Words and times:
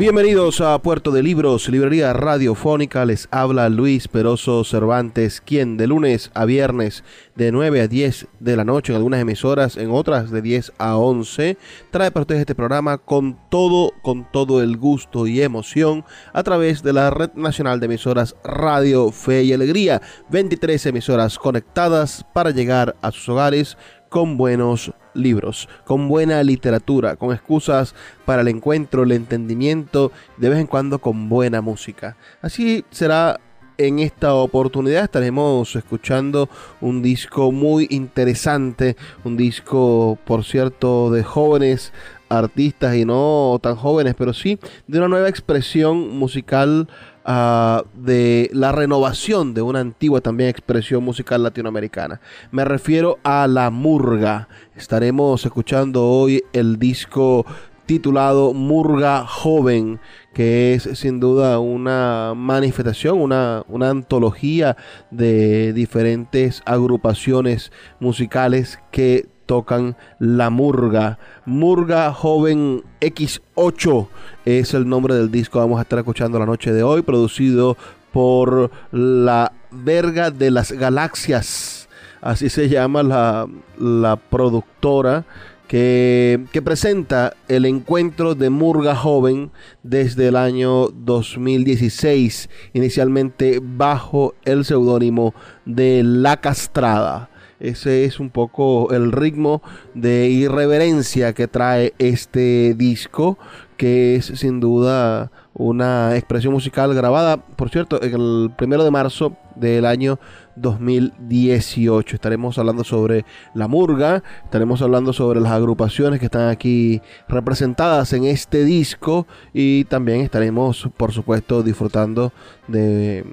Bienvenidos 0.00 0.62
a 0.62 0.80
Puerto 0.80 1.10
de 1.10 1.22
Libros, 1.22 1.68
librería 1.68 2.14
radiofónica. 2.14 3.04
Les 3.04 3.28
habla 3.30 3.68
Luis 3.68 4.08
Peroso 4.08 4.64
Cervantes, 4.64 5.42
quien 5.42 5.76
de 5.76 5.86
lunes 5.86 6.30
a 6.32 6.46
viernes 6.46 7.04
de 7.34 7.52
9 7.52 7.82
a 7.82 7.86
10 7.86 8.28
de 8.38 8.56
la 8.56 8.64
noche 8.64 8.94
en 8.94 8.96
algunas 8.96 9.20
emisoras, 9.20 9.76
en 9.76 9.90
otras 9.90 10.30
de 10.30 10.40
10 10.40 10.72
a 10.78 10.96
11, 10.96 11.58
trae 11.90 12.10
para 12.10 12.22
ustedes 12.22 12.40
este 12.40 12.54
programa 12.54 12.96
con 12.96 13.38
todo, 13.50 13.92
con 14.00 14.26
todo 14.32 14.62
el 14.62 14.78
gusto 14.78 15.26
y 15.26 15.42
emoción 15.42 16.06
a 16.32 16.42
través 16.44 16.82
de 16.82 16.94
la 16.94 17.10
Red 17.10 17.34
Nacional 17.34 17.78
de 17.78 17.84
Emisoras 17.84 18.34
Radio 18.42 19.12
Fe 19.12 19.42
y 19.42 19.52
Alegría. 19.52 20.00
23 20.30 20.86
emisoras 20.86 21.38
conectadas 21.38 22.24
para 22.32 22.52
llegar 22.52 22.96
a 23.02 23.12
sus 23.12 23.28
hogares 23.28 23.76
con 24.10 24.36
buenos 24.36 24.92
libros, 25.14 25.68
con 25.86 26.08
buena 26.08 26.42
literatura, 26.42 27.16
con 27.16 27.32
excusas 27.32 27.94
para 28.26 28.42
el 28.42 28.48
encuentro, 28.48 29.04
el 29.04 29.12
entendimiento, 29.12 30.12
de 30.36 30.50
vez 30.50 30.58
en 30.58 30.66
cuando 30.66 30.98
con 30.98 31.30
buena 31.30 31.62
música. 31.62 32.16
Así 32.42 32.84
será 32.90 33.40
en 33.78 33.98
esta 33.98 34.34
oportunidad 34.34 35.04
estaremos 35.04 35.74
escuchando 35.74 36.50
un 36.82 37.00
disco 37.00 37.50
muy 37.50 37.86
interesante, 37.88 38.94
un 39.24 39.38
disco, 39.38 40.18
por 40.26 40.44
cierto, 40.44 41.10
de 41.10 41.22
jóvenes 41.22 41.90
artistas 42.28 42.94
y 42.94 43.06
no 43.06 43.58
tan 43.62 43.76
jóvenes, 43.76 44.14
pero 44.18 44.34
sí 44.34 44.58
de 44.86 44.98
una 44.98 45.08
nueva 45.08 45.30
expresión 45.30 46.10
musical 46.10 46.88
Ah, 47.24 47.84
de 47.94 48.48
la 48.54 48.72
renovación 48.72 49.52
de 49.52 49.60
una 49.60 49.80
antigua 49.80 50.22
también 50.22 50.48
expresión 50.48 51.04
musical 51.04 51.42
latinoamericana. 51.42 52.20
Me 52.50 52.64
refiero 52.64 53.18
a 53.22 53.46
la 53.46 53.70
murga. 53.70 54.48
Estaremos 54.74 55.44
escuchando 55.44 56.06
hoy 56.06 56.42
el 56.54 56.78
disco 56.78 57.44
titulado 57.84 58.54
Murga 58.54 59.26
Joven, 59.26 60.00
que 60.32 60.74
es 60.74 60.88
sin 60.94 61.20
duda 61.20 61.58
una 61.58 62.32
manifestación, 62.34 63.20
una, 63.20 63.64
una, 63.68 63.90
antología 63.90 64.76
de 65.10 65.72
diferentes 65.72 66.62
agrupaciones 66.64 67.70
musicales 67.98 68.78
que 68.92 69.26
tocan 69.50 69.96
la 70.20 70.48
murga. 70.48 71.18
Murga 71.44 72.12
Joven 72.12 72.84
X8 73.00 74.06
es 74.44 74.74
el 74.74 74.88
nombre 74.88 75.16
del 75.16 75.32
disco 75.32 75.54
que 75.54 75.64
vamos 75.64 75.80
a 75.80 75.82
estar 75.82 75.98
escuchando 75.98 76.38
la 76.38 76.46
noche 76.46 76.72
de 76.72 76.84
hoy, 76.84 77.02
producido 77.02 77.76
por 78.12 78.70
la 78.92 79.50
Verga 79.72 80.30
de 80.30 80.52
las 80.52 80.70
Galaxias. 80.70 81.88
Así 82.20 82.48
se 82.48 82.68
llama 82.68 83.02
la, 83.02 83.48
la 83.76 84.14
productora 84.14 85.24
que, 85.66 86.44
que, 86.52 86.62
presenta 86.62 87.34
el 87.48 87.64
encuentro 87.64 88.36
de 88.36 88.50
Murga 88.50 88.94
Joven 88.94 89.50
desde 89.82 90.28
el 90.28 90.36
año 90.36 90.90
2016, 90.90 92.48
inicialmente 92.72 93.60
bajo 93.60 94.34
el 94.44 94.64
seudónimo 94.64 95.34
de 95.64 96.04
La 96.04 96.40
Castrada. 96.40 97.29
Ese 97.60 98.04
es 98.04 98.18
un 98.18 98.30
poco 98.30 98.90
el 98.90 99.12
ritmo 99.12 99.62
de 99.94 100.28
irreverencia 100.28 101.34
que 101.34 101.46
trae 101.46 101.92
este 101.98 102.74
disco, 102.74 103.38
que 103.76 104.16
es 104.16 104.26
sin 104.26 104.60
duda 104.60 105.30
una 105.52 106.16
expresión 106.16 106.54
musical 106.54 106.94
grabada, 106.94 107.36
por 107.36 107.68
cierto, 107.68 108.00
el 108.00 108.50
primero 108.56 108.82
de 108.82 108.90
marzo 108.90 109.36
del 109.56 109.84
año 109.84 110.18
2018. 110.56 112.16
Estaremos 112.16 112.58
hablando 112.58 112.82
sobre 112.82 113.24
la 113.54 113.68
murga, 113.68 114.22
estaremos 114.44 114.80
hablando 114.80 115.12
sobre 115.12 115.40
las 115.40 115.52
agrupaciones 115.52 116.18
que 116.18 116.26
están 116.26 116.48
aquí 116.48 117.02
representadas 117.28 118.12
en 118.14 118.24
este 118.24 118.64
disco 118.64 119.26
y 119.52 119.84
también 119.84 120.22
estaremos, 120.22 120.88
por 120.96 121.12
supuesto, 121.12 121.62
disfrutando 121.62 122.32
de 122.68 123.24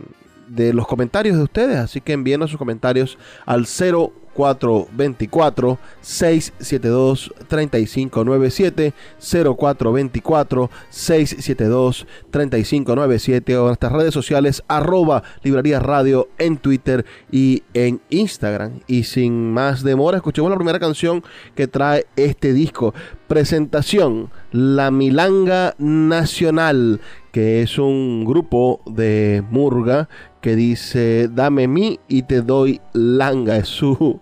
de 0.48 0.74
los 0.74 0.88
comentarios 0.88 1.38
de 1.38 1.44
ustedes. 1.44 1.78
Así 1.78 2.02
que 2.02 2.14
envíenos 2.14 2.50
sus 2.50 2.60
comentarios 2.60 3.18
al 3.46 3.66
0424 3.66 5.80
672 6.02 7.34
3597 7.48 8.94
0424 9.20 10.70
672 10.90 12.08
3597 12.30 13.58
o 13.58 13.62
en 13.62 13.68
nuestras 13.68 13.92
redes 13.92 14.14
sociales 14.14 14.64
arroba 14.68 15.24
librería 15.44 15.80
radio 15.80 16.28
en 16.38 16.58
Twitter 16.58 17.06
y 17.32 17.64
en 17.74 18.02
Instagram. 18.10 18.82
Y 18.86 19.04
sin 19.04 19.52
más 19.52 19.84
demora, 19.84 20.18
escuchemos 20.18 20.52
la 20.52 20.58
primera 20.58 20.80
canción 20.80 21.24
que 21.56 21.68
trae 21.68 22.06
este 22.16 22.54
disco. 22.54 22.94
Presentación, 23.28 24.30
La 24.52 24.92
Milanga 24.92 25.74
Nacional, 25.80 27.02
que 27.38 27.62
es 27.62 27.78
un 27.78 28.26
grupo 28.26 28.82
de 28.88 29.44
murga 29.52 30.10
que 30.42 30.56
dice, 30.56 31.30
dame 31.32 31.68
mi 31.68 32.00
y 32.08 32.24
te 32.24 32.42
doy 32.42 32.82
langa. 32.94 33.58
Es 33.58 33.68
su 33.68 34.20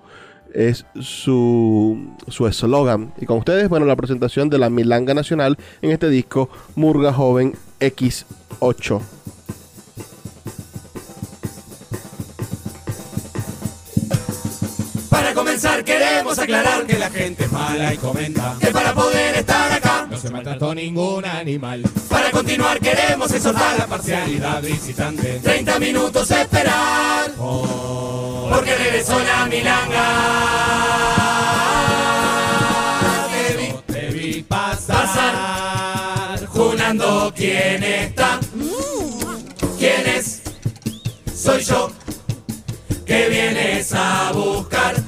es 0.53 0.85
su 0.99 1.97
su 2.27 2.45
eslogan. 2.45 3.13
Y 3.17 3.25
con 3.25 3.37
ustedes, 3.37 3.69
bueno, 3.69 3.85
la 3.85 3.95
presentación 3.95 4.49
de 4.49 4.57
la 4.57 4.69
Milanga 4.69 5.13
Nacional 5.13 5.57
en 5.81 5.91
este 5.91 6.09
disco 6.09 6.49
Murga 6.75 7.13
Joven 7.13 7.53
X8. 7.79 8.99
Para 15.09 15.33
queremos 15.85 16.37
aclarar 16.37 16.85
que 16.85 16.97
la 16.99 17.09
gente 17.09 17.45
es 17.45 17.51
mala 17.51 17.93
y 17.93 17.97
comenta 17.97 18.57
que 18.59 18.67
para 18.67 18.93
poder 18.93 19.35
estar 19.35 19.71
acá 19.71 20.05
no 20.09 20.17
se 20.17 20.29
maltrató 20.29 20.75
ningún 20.75 21.23
animal. 21.23 21.81
Para 22.09 22.29
continuar 22.31 22.79
queremos 22.79 23.31
exhortar 23.31 23.77
la 23.77 23.87
parcialidad 23.87 24.61
visitante. 24.61 25.39
30 25.41 25.79
minutos 25.79 26.29
esperar. 26.31 27.31
Oh, 27.39 28.49
porque 28.51 28.75
regresó 28.75 29.17
la 29.19 29.45
milanga. 29.45 30.05
Te 33.31 33.57
vi, 33.57 33.93
te 33.93 34.07
vi 34.09 34.43
pasar, 34.43 35.05
pasar 35.05 36.45
junando 36.47 37.33
quién 37.33 37.81
está. 37.81 38.39
¿Quién 39.79 40.07
es? 40.17 40.41
Soy 41.33 41.63
yo 41.63 41.91
que 43.05 43.29
vienes 43.29 43.93
a 43.93 44.31
buscar 44.33 45.04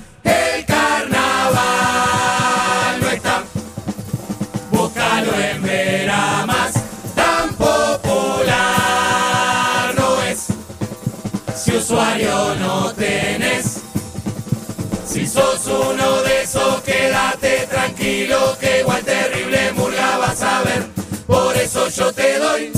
sos 15.37 15.67
uno 15.67 16.21
de 16.23 16.41
esos, 16.41 16.81
quédate 16.81 17.67
tranquilo 17.69 18.57
que 18.59 18.79
igual 18.79 19.03
terrible 19.03 19.71
murga 19.73 20.17
vas 20.17 20.41
a 20.41 20.63
ver. 20.63 20.83
Por 21.27 21.55
eso 21.55 21.87
yo 21.89 22.11
te 22.11 22.39
doy 22.39 22.71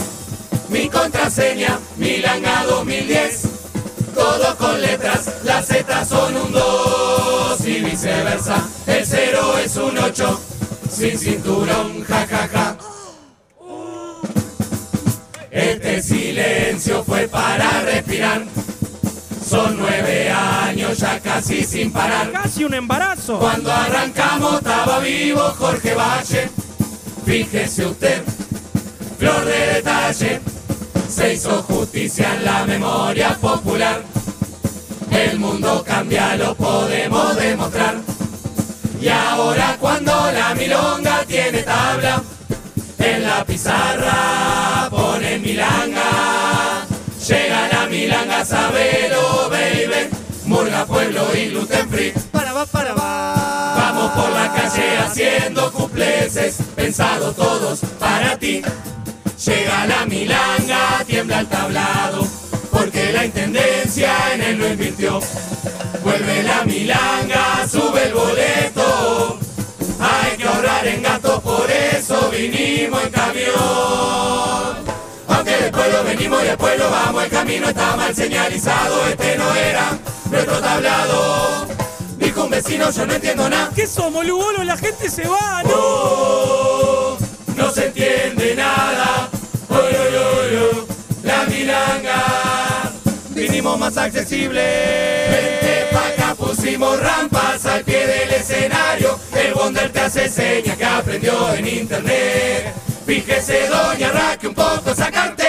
mi 0.69 0.89
contraseña, 0.89 1.79
Milanga 1.97 2.65
2010 2.65 3.59
todo 4.19 4.57
con 4.57 4.81
letras, 4.81 5.43
las 5.43 5.67
Z 5.67 6.05
son 6.05 6.35
un 6.35 6.51
2 6.51 7.65
y 7.65 7.79
viceversa. 7.79 8.67
El 8.85 9.05
0 9.05 9.57
es 9.63 9.75
un 9.77 9.97
8, 9.97 10.41
sin 10.91 11.17
cinturón, 11.17 12.03
jajaja. 12.03 12.47
Ja, 12.47 12.77
ja. 12.77 12.77
Este 15.51 16.01
silencio 16.01 17.03
fue 17.05 17.27
para 17.27 17.81
respirar. 17.81 18.43
Son 19.49 19.75
nueve 19.79 20.29
años 20.29 20.99
ya 20.99 21.19
casi 21.19 21.63
sin 21.63 21.91
parar. 21.91 22.31
Casi 22.31 22.65
un 22.65 22.75
embarazo. 22.75 23.39
Cuando 23.39 23.71
arrancamos 23.71 24.59
estaba 24.59 24.99
vivo 24.99 25.41
Jorge 25.57 25.95
Valle. 25.95 26.51
Fíjese 27.25 27.87
usted, 27.87 28.21
flor 29.17 29.43
de 29.45 29.73
detalle. 29.73 30.39
Se 31.09 31.33
hizo 31.33 31.63
justicia 31.63 32.31
en 32.35 32.45
la 32.45 32.63
memoria 32.65 33.35
popular. 33.41 34.03
El 35.09 35.39
mundo 35.39 35.83
cambia, 35.83 36.35
lo 36.35 36.53
podemos 36.53 37.35
demostrar. 37.35 37.95
Y 39.01 39.07
ahora 39.07 39.77
cuando 39.79 40.11
la 40.31 40.53
milonga 40.53 41.23
tiene 41.25 41.63
tabla, 41.63 42.21
en 42.99 43.23
la 43.23 43.43
pizarra 43.45 44.87
pone 44.91 45.39
milanga. 45.39 46.85
Llega 47.27 47.67
la 47.67 47.85
milanga, 47.87 48.43
sabelo, 48.43 49.28
Murga, 50.45 50.85
pueblo 50.85 51.27
y 51.35 51.49
gluten 51.49 51.87
free. 51.89 52.11
Para 52.31 52.53
va, 52.53 52.65
para 52.65 52.93
va. 52.93 53.75
Vamos 53.77 54.11
por 54.11 54.29
la 54.31 54.51
calle 54.51 54.97
haciendo 54.97 55.71
cupleces, 55.71 56.57
pensados 56.75 57.35
todos 57.35 57.79
para 57.99 58.35
ti. 58.37 58.61
Llega 59.45 59.85
la 59.85 60.05
milanga, 60.05 61.03
tiembla 61.05 61.41
el 61.41 61.47
tablado, 61.47 62.27
porque 62.71 63.13
la 63.13 63.25
intendencia 63.25 64.11
en 64.33 64.41
él 64.41 64.57
lo 64.57 64.67
invirtió. 64.67 65.19
Vuelve 66.03 66.43
la 66.43 66.63
milanga, 66.65 67.67
sube 67.69 68.07
el 68.07 68.13
boleto. 68.13 69.39
Hay 69.99 70.37
que 70.37 70.47
ahorrar 70.47 70.87
en 70.87 71.03
gastos, 71.03 71.41
por 71.41 71.69
eso 71.69 72.29
vinimos 72.31 73.03
en 73.03 73.11
camión. 73.11 74.38
Pueblo 75.89 76.03
venimos 76.07 76.45
y 76.45 76.47
al 76.49 76.57
pueblo 76.57 76.87
vamos, 76.91 77.23
el 77.23 77.29
camino 77.31 77.67
está 77.67 77.95
mal 77.95 78.15
señalizado. 78.15 79.07
Este 79.07 79.35
no 79.37 79.55
era 79.55 79.97
nuestro 80.29 80.59
tablado. 80.59 81.67
Dijo 82.17 82.43
un 82.43 82.51
vecino, 82.51 82.91
yo 82.91 83.07
no 83.07 83.13
entiendo 83.13 83.49
nada. 83.49 83.71
¿Qué 83.75 83.87
somos, 83.87 84.23
Lugolo? 84.23 84.63
La 84.63 84.77
gente 84.77 85.09
se 85.09 85.27
va, 85.27 85.63
¿no? 85.63 85.71
Oh, 85.73 87.17
no 87.55 87.71
se 87.71 87.87
entiende 87.87 88.53
nada. 88.55 89.29
Oh, 89.69 89.81
la 91.23 91.45
milanga. 91.45 92.91
Vinimos 93.29 93.79
más 93.79 93.97
accesible. 93.97 94.61
Vente 94.61 95.87
pa' 95.91 96.07
acá, 96.09 96.35
pusimos 96.35 96.99
rampas 96.99 97.65
al 97.65 97.83
pie 97.83 98.05
del 98.05 98.31
escenario. 98.31 99.19
El 99.35 99.55
bonder 99.55 99.91
te 99.91 100.01
hace 100.01 100.29
señas 100.29 100.77
que 100.77 100.85
aprendió 100.85 101.51
en 101.55 101.67
internet. 101.67 102.75
Fíjese, 103.07 103.67
doña 103.69 104.11
Raque, 104.11 104.49
un 104.49 104.53
poco. 104.53 104.69
Que 104.83 105.48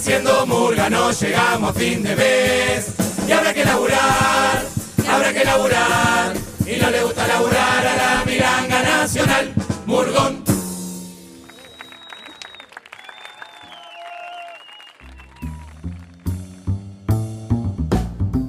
haciendo 0.00 0.46
murga 0.46 0.88
no 0.88 1.10
llegamos 1.10 1.70
a 1.70 1.72
fin 1.74 2.02
de 2.02 2.16
mes. 2.16 2.94
Y 3.28 3.32
habrá 3.32 3.52
que 3.52 3.64
laburar, 3.66 4.64
habrá 5.06 5.32
que 5.34 5.44
laburar. 5.44 6.32
Y 6.66 6.80
no 6.80 6.90
le 6.90 7.02
gusta 7.02 7.28
laburar 7.28 7.86
a 7.86 7.96
la 7.96 8.24
milanga 8.24 8.82
nacional. 8.82 9.52
Murgón. 9.84 10.42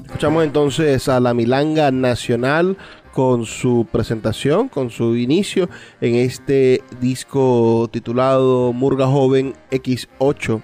Escuchamos 0.06 0.44
entonces 0.46 1.10
a 1.10 1.20
la 1.20 1.34
Milanga 1.34 1.92
Nacional 1.92 2.78
con 3.12 3.46
su 3.46 3.88
presentación, 3.92 4.70
con 4.70 4.90
su 4.92 5.18
inicio 5.18 5.68
en 6.00 6.16
este 6.16 6.82
disco 7.02 7.90
titulado 7.92 8.72
Murga 8.72 9.08
Joven 9.08 9.56
X8. 9.72 10.62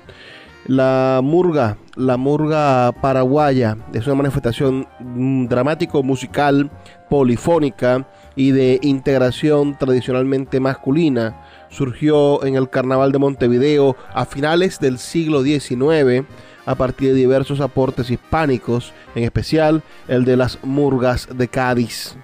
La 0.67 1.21
murga, 1.23 1.77
la 1.95 2.17
murga 2.17 2.91
paraguaya, 2.91 3.77
es 3.93 4.05
una 4.05 4.15
manifestación 4.15 4.85
mm, 4.99 5.45
dramático 5.47 6.03
musical, 6.03 6.69
polifónica 7.09 8.05
y 8.35 8.51
de 8.51 8.77
integración 8.81 9.77
tradicionalmente 9.77 10.59
masculina. 10.59 11.41
Surgió 11.69 12.43
en 12.43 12.55
el 12.55 12.69
Carnaval 12.69 13.13
de 13.13 13.17
Montevideo 13.17 13.95
a 14.13 14.25
finales 14.25 14.77
del 14.81 14.99
siglo 14.99 15.41
XIX 15.41 16.25
a 16.65 16.75
partir 16.75 17.13
de 17.13 17.15
diversos 17.15 17.61
aportes 17.61 18.11
hispánicos, 18.11 18.91
en 19.15 19.23
especial 19.23 19.83
el 20.09 20.25
de 20.25 20.35
las 20.35 20.59
murgas 20.63 21.29
de 21.33 21.47
Cádiz. 21.47 22.17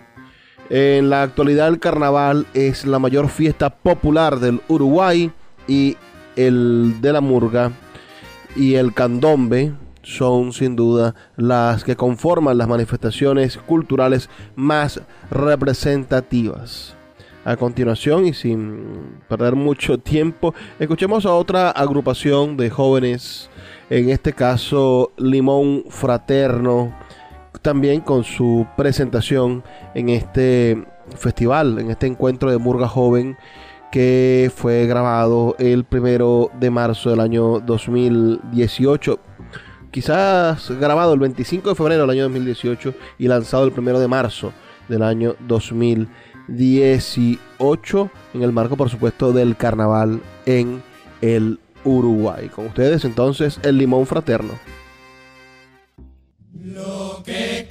En 0.70 1.10
la 1.10 1.22
actualidad 1.22 1.70
el 1.70 1.80
carnaval 1.80 2.46
es 2.54 2.86
la 2.86 3.00
mayor 3.00 3.30
fiesta 3.30 3.70
popular 3.70 4.40
del 4.40 4.60
Uruguay 4.68 5.32
y 5.66 5.96
el 6.36 6.96
de 7.00 7.14
la 7.14 7.22
murga 7.22 7.72
y 8.56 8.76
el 8.76 8.94
candombe 8.94 9.74
son 10.04 10.52
sin 10.52 10.76
duda 10.76 11.16
las 11.38 11.84
que 11.84 11.96
conforman 11.96 12.58
las 12.58 12.68
manifestaciones 12.68 13.58
culturales 13.58 14.30
más 14.56 15.02
representativas. 15.32 16.96
A 17.46 17.58
continuación 17.58 18.26
y 18.26 18.34
sin 18.34 19.22
perder 19.28 19.56
mucho 19.56 19.98
tiempo, 20.00 20.54
escuchemos 20.80 21.26
a 21.26 21.34
otra 21.34 21.72
agrupación 21.72 22.56
de 22.58 22.70
jóvenes, 22.70 23.50
en 23.90 24.10
este 24.10 24.34
caso 24.34 25.12
Limón 25.18 25.86
Fraterno, 25.90 26.94
también 27.62 28.02
con 28.02 28.24
su 28.24 28.66
presentación 28.78 29.64
en 29.94 30.10
este 30.10 30.86
festival, 31.16 31.80
en 31.80 31.92
este 31.92 32.08
encuentro 32.08 32.50
de 32.50 32.58
Murga 32.58 32.88
Joven 32.88 33.38
que 33.94 34.52
fue 34.56 34.86
grabado 34.88 35.56
el 35.60 35.84
primero 35.84 36.50
de 36.60 36.72
marzo 36.72 37.12
del 37.12 37.20
año 37.20 37.60
2018. 37.60 39.20
Quizás 39.92 40.72
grabado 40.80 41.14
el 41.14 41.20
25 41.20 41.70
de 41.70 41.76
febrero 41.76 42.02
del 42.02 42.10
año 42.10 42.24
2018 42.24 42.96
y 43.20 43.28
lanzado 43.28 43.66
el 43.66 43.72
primero 43.72 44.00
de 44.00 44.08
marzo 44.08 44.52
del 44.90 45.04
año 45.04 45.36
2018 45.48 48.10
en 48.34 48.42
el 48.42 48.52
marco, 48.52 48.76
por 48.76 48.90
supuesto, 48.90 49.32
del 49.32 49.56
carnaval 49.56 50.24
en 50.48 50.82
el 51.22 51.60
Uruguay. 51.84 52.50
Con 52.50 52.66
ustedes 52.66 53.06
entonces 53.06 53.60
el 53.62 53.78
Limón 53.78 54.08
Fraterno. 54.08 54.54
Lo 56.64 57.22
que 57.24 57.68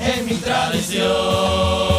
es 0.00 0.24
mi 0.24 0.34
tradición. 0.34 1.89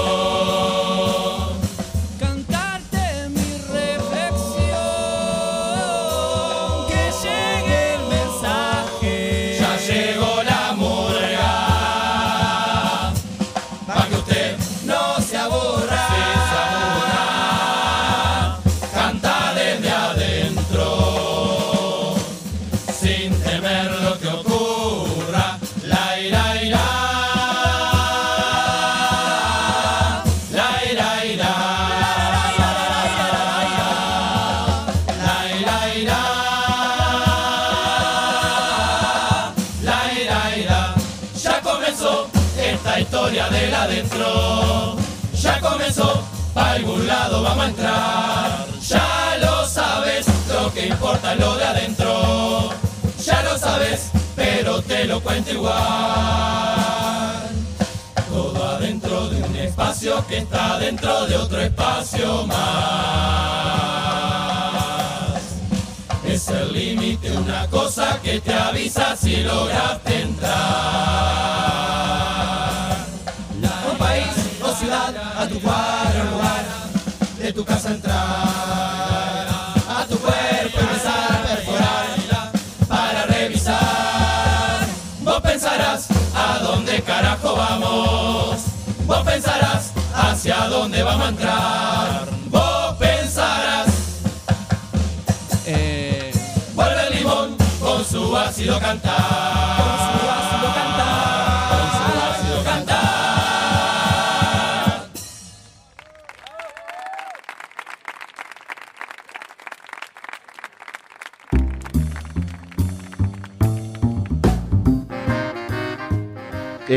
Adentro. 43.81 44.95
Ya 45.33 45.59
comenzó, 45.59 46.23
para 46.53 46.73
algún 46.73 47.07
lado 47.07 47.41
vamos 47.41 47.65
a 47.65 47.67
entrar. 47.67 48.67
Ya 48.87 49.37
lo 49.41 49.67
sabes, 49.67 50.25
lo 50.49 50.71
que 50.73 50.87
importa 50.87 51.33
es 51.33 51.39
lo 51.39 51.55
de 51.55 51.65
adentro. 51.65 52.69
Ya 53.25 53.41
lo 53.43 53.57
sabes, 53.57 54.11
pero 54.35 54.81
te 54.81 55.05
lo 55.05 55.21
cuento 55.21 55.51
igual. 55.51 55.75
Todo 58.29 58.69
adentro 58.69 59.29
de 59.29 59.43
un 59.43 59.55
espacio 59.55 60.25
que 60.27 60.39
está 60.39 60.77
dentro 60.79 61.25
de 61.25 61.37
otro 61.37 61.61
espacio 61.61 62.45
más. 62.47 62.61
Es 66.25 66.47
el 66.47 66.71
límite, 66.73 67.31
una 67.31 67.67
cosa 67.67 68.19
que 68.21 68.39
te 68.39 68.53
avisa 68.53 69.15
si 69.17 69.37
lograste 69.37 70.21
entrar. 70.21 71.51
Ciudad, 74.81 75.13
a 75.37 75.47
tu 75.47 75.61
cuadro 75.61 76.23
lugar, 76.31 76.65
de 77.37 77.53
tu 77.53 77.63
casa 77.63 77.91
entrar. 77.91 78.17
A 79.87 80.05
tu 80.09 80.17
cuerpo 80.17 80.79
empezar 80.79 81.33
a 81.33 81.43
perforar 81.43 82.51
para 82.87 83.25
revisar. 83.27 84.87
Vos 85.21 85.39
pensarás 85.41 86.07
a 86.35 86.57
dónde 86.63 86.99
carajo 87.03 87.55
vamos. 87.55 88.61
Vos 89.05 89.23
pensarás 89.23 89.91
hacia 90.15 90.67
dónde 90.67 91.03
vamos 91.03 91.27
a 91.27 91.29
entrar. 91.29 92.27
Vos 92.47 92.95
pensarás. 92.97 93.87
Eh, 95.67 96.31
Vuelve 96.73 97.07
el 97.07 97.17
limón 97.19 97.55
con 97.79 98.03
su 98.03 98.35
ácido 98.35 98.79
cantar. 98.79 99.60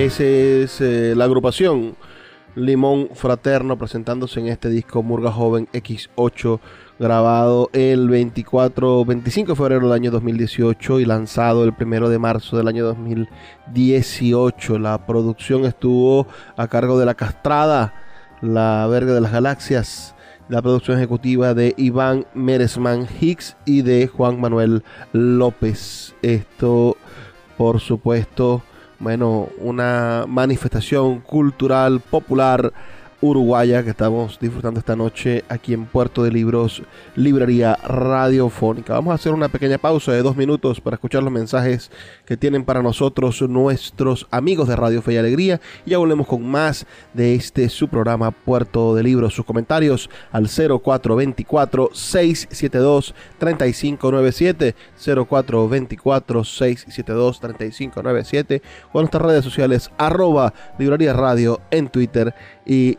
Esa 0.04 0.23
es 0.23 0.82
eh, 0.82 1.14
la 1.16 1.25
agrupación 1.25 1.96
Limón 2.56 3.08
Fraterno 3.14 3.78
presentándose 3.78 4.38
en 4.38 4.49
este 4.49 4.68
disco 4.68 5.02
Murga 5.02 5.32
Joven 5.32 5.66
X8 5.73 6.61
grabado 6.99 7.70
el 7.73 8.11
24 8.11 9.06
25 9.06 9.52
de 9.52 9.56
febrero 9.56 9.88
del 9.88 9.94
año 9.94 10.11
2018 10.11 11.00
y 11.00 11.06
lanzado 11.06 11.64
el 11.64 11.73
1 11.80 12.11
de 12.11 12.18
marzo 12.18 12.58
del 12.58 12.68
año 12.68 12.84
2018. 12.84 14.78
La 14.78 15.06
producción 15.06 15.64
estuvo 15.64 16.26
a 16.58 16.68
cargo 16.68 16.99
de 16.99 17.06
La 17.06 17.14
Castrada, 17.14 17.94
La 18.42 18.87
Verga 18.87 19.14
de 19.14 19.23
las 19.23 19.32
Galaxias, 19.32 20.14
la 20.50 20.61
producción 20.61 20.99
ejecutiva 20.99 21.54
de 21.54 21.73
Iván 21.78 22.26
Meresman 22.34 23.08
Hicks 23.23 23.56
y 23.64 23.80
de 23.80 24.06
Juan 24.06 24.38
Manuel 24.38 24.84
López. 25.14 26.14
Esto, 26.20 26.99
por 27.56 27.80
supuesto, 27.80 28.62
bueno, 29.04 29.49
una 29.58 30.25
manifestación 30.26 31.20
cultural 31.20 32.00
popular 32.00 32.73
uruguaya 33.24 33.82
que 33.82 33.88
estamos 33.88 34.38
disfrutando 34.38 34.78
esta 34.78 34.96
noche 34.96 35.44
aquí 35.48 35.72
en 35.72 35.86
Puerto 35.86 36.22
de 36.22 36.30
Libros, 36.30 36.82
Librería 37.16 37.74
Radiofónica. 37.82 38.92
Vamos 38.92 39.12
a 39.12 39.14
hacer 39.14 39.32
una 39.32 39.48
pequeña 39.48 39.78
pausa 39.78 40.12
de 40.12 40.22
dos 40.22 40.36
minutos 40.36 40.78
para 40.82 40.96
escuchar 40.96 41.22
los 41.22 41.32
mensajes 41.32 41.90
que 42.26 42.36
tienen 42.36 42.64
para 42.64 42.82
nosotros 42.82 43.40
nuestros 43.40 44.26
amigos 44.30 44.68
de 44.68 44.76
Radio 44.76 45.00
Fe 45.00 45.14
y 45.14 45.16
Alegría 45.16 45.58
y 45.86 45.92
ya 45.92 45.98
volvemos 45.98 46.26
con 46.26 46.46
más 46.46 46.86
de 47.14 47.34
este 47.34 47.70
su 47.70 47.88
programa 47.88 48.30
Puerto 48.30 48.94
de 48.94 49.02
Libros. 49.02 49.32
Sus 49.32 49.46
comentarios 49.46 50.10
al 50.30 50.46
0424 50.46 51.90
672 51.94 53.14
3597 53.38 54.74
0424 55.02 56.44
672 56.44 57.40
3597 57.40 58.62
o 58.92 58.98
en 58.98 59.04
nuestras 59.04 59.22
redes 59.22 59.44
sociales 59.44 59.90
arroba 59.96 60.52
librería 60.78 61.14
radio 61.14 61.62
en 61.70 61.88
Twitter 61.88 62.34
y 62.66 62.98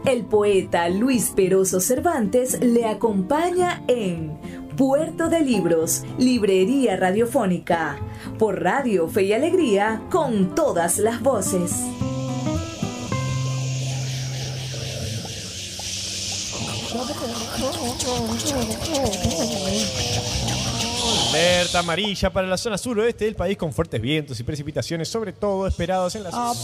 El 0.04 0.24
poeta 0.24 0.88
Luis 0.88 1.30
Peroso 1.36 1.78
Cervantes 1.78 2.58
le 2.60 2.86
acompaña 2.86 3.84
en 3.86 4.36
Puerto 4.80 5.28
de 5.28 5.40
Libros, 5.40 6.04
Librería 6.16 6.96
Radiofónica, 6.96 7.98
por 8.38 8.62
Radio 8.62 9.08
Fe 9.08 9.24
y 9.24 9.34
Alegría, 9.34 10.00
con 10.10 10.54
todas 10.54 10.96
las 10.96 11.20
voces. 11.20 11.84
alerta 21.34 21.80
amarilla 21.80 22.32
para 22.32 22.46
la 22.46 22.56
zona 22.56 22.78
suroeste 22.78 23.26
del 23.26 23.34
país 23.34 23.58
con 23.58 23.74
fuertes 23.74 24.00
vientos 24.00 24.40
y 24.40 24.44
precipitaciones, 24.44 25.08
sobre 25.08 25.34
todo 25.34 25.66
esperados 25.66 26.14
en 26.14 26.24
la 26.24 26.30
zona. 26.30 26.54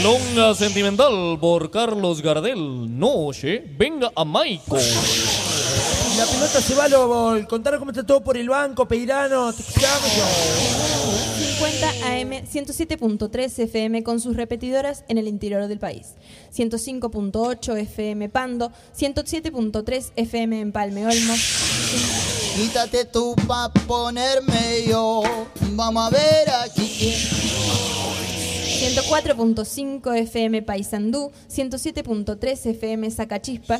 Milonga 0.00 0.54
sentimental 0.54 1.36
por 1.38 1.70
Carlos 1.70 2.22
Gardel. 2.22 2.98
Noche, 2.98 3.62
venga 3.76 4.10
a 4.16 4.24
Maico. 4.24 4.78
La 6.16 6.24
pelota 6.24 6.62
se 6.62 6.74
va, 6.74 6.88
lo, 6.88 7.46
contar 7.46 7.78
cómo 7.78 7.90
está 7.90 8.06
todo 8.06 8.24
por 8.24 8.38
el 8.38 8.48
banco, 8.48 8.88
Peirano, 8.88 9.52
te 9.52 9.60
escuchamos. 9.60 10.10
50 11.36 11.88
AM 12.06 12.30
107.3 12.46 13.58
FM 13.64 14.02
con 14.02 14.20
sus 14.20 14.36
repetidoras 14.36 15.04
en 15.08 15.18
el 15.18 15.28
interior 15.28 15.68
del 15.68 15.78
país. 15.78 16.14
105.8 16.56 17.76
FM 17.80 18.30
Pando, 18.30 18.72
107.3 18.98 20.12
FM 20.16 20.60
en 20.60 20.72
Palme 20.72 21.06
Olmo. 21.06 21.34
Quítate 22.56 23.04
tú 23.04 23.36
pa' 23.46 23.70
ponerme 23.86 24.82
yo. 24.88 25.20
Vamos 25.72 26.06
a 26.06 26.10
ver 26.10 26.48
aquí. 26.64 28.29
104.5 28.80 30.16
FM 30.16 30.62
Paysandú, 30.62 31.30
107.3 31.50 32.70
FM 32.70 33.10
Sacachispa. 33.10 33.78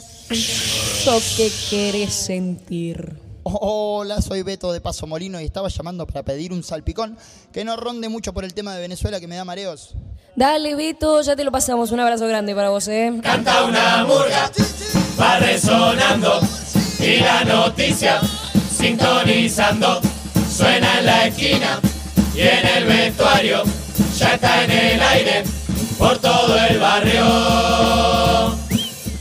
Lo 1.07 1.19
que 1.39 1.51
querés 1.71 2.13
sentir. 2.13 3.17
Hola, 3.43 4.21
soy 4.21 4.43
Beto 4.43 4.71
de 4.75 4.83
Paso 4.83 5.07
Molino 5.07 5.41
y 5.41 5.47
estaba 5.47 5.69
llamando 5.69 6.07
para 6.07 6.23
pedir 6.23 6.53
un 6.53 6.63
salpicón 6.63 7.17
que 7.51 7.65
no 7.65 7.79
ronde 7.79 8.11
mucho 8.11 8.35
por 8.35 8.45
el 8.45 8.53
tema 8.53 8.75
de 8.75 8.83
Venezuela 8.83 9.19
que 9.21 9.27
me 9.27 9.37
da 9.37 9.45
mareos. 9.47 9.95
Dale, 10.37 10.75
Vito, 10.77 11.23
ya 11.23 11.35
te 11.35 11.45
lo 11.45 11.51
pasamos. 11.51 11.93
Un 11.93 12.01
abrazo 12.01 12.29
grande 12.29 12.55
para 12.55 12.69
vos, 12.69 12.87
¿eh? 12.89 13.11
Canta 13.23 13.65
una 13.65 14.05
murga, 14.05 14.53
va 15.19 15.39
resonando 15.39 16.41
y 16.99 17.21
la 17.21 17.45
noticia 17.45 18.21
sintonizando 18.71 20.03
suena 20.55 20.99
en 20.99 21.07
la 21.07 21.27
esquina 21.27 21.81
y 22.35 22.41
en 22.43 22.67
el 22.67 22.85
vestuario 22.85 23.80
ya 24.19 24.35
está 24.35 24.65
en 24.65 24.71
el 24.71 25.03
aire 25.03 25.45
por 25.99 26.19
todo 26.19 26.57
el 26.57 26.79
barrio. 26.79 28.57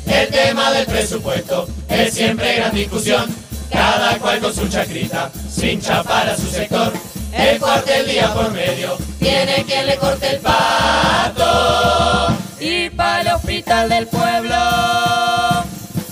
El 0.07 0.27
tema 0.29 0.71
del 0.71 0.85
presupuesto 0.85 1.67
es 1.87 2.13
siempre 2.13 2.55
gran 2.55 2.73
discusión, 2.73 3.25
cada 3.71 4.17
cual 4.17 4.39
con 4.39 4.53
su 4.53 4.67
chacrita, 4.67 5.31
sin 5.49 5.81
para 5.81 6.35
su 6.35 6.47
sector. 6.47 6.93
El 7.31 7.59
cuartel 7.59 8.07
día 8.07 8.33
por 8.33 8.51
medio, 8.51 8.97
tiene 9.19 9.63
quien 9.65 9.85
le 9.85 9.97
corte 9.97 10.31
el 10.31 10.39
pato. 10.39 12.35
Y 12.59 12.89
para 12.89 13.21
el 13.21 13.27
hospital 13.29 13.89
del 13.89 14.07
pueblo 14.07 14.55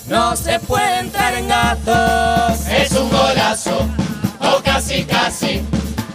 no 0.08 0.36
se 0.36 0.60
puede 0.60 1.00
entrar 1.00 1.34
en 1.34 1.48
gatos. 1.48 2.68
Es 2.68 2.92
un 2.92 3.10
golazo, 3.10 3.88
o 4.40 4.62
casi 4.64 5.04
casi, 5.04 5.62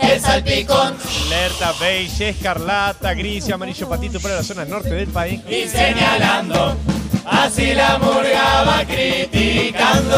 el 0.02 0.20
salpicón. 0.20 0.96
Alerta 1.26 1.72
beige, 1.80 2.30
escarlata, 2.30 3.14
gris 3.14 3.48
y 3.48 3.52
amarillo 3.52 3.88
patito 3.88 4.20
para 4.20 4.34
la 4.36 4.42
zona 4.42 4.64
norte 4.64 4.90
del 4.90 5.08
país. 5.08 5.40
Y 5.48 5.68
señalando, 5.68 6.76
así 7.24 7.74
la 7.74 7.98
murga 7.98 8.64
va 8.64 8.84
criticando. 8.84 10.12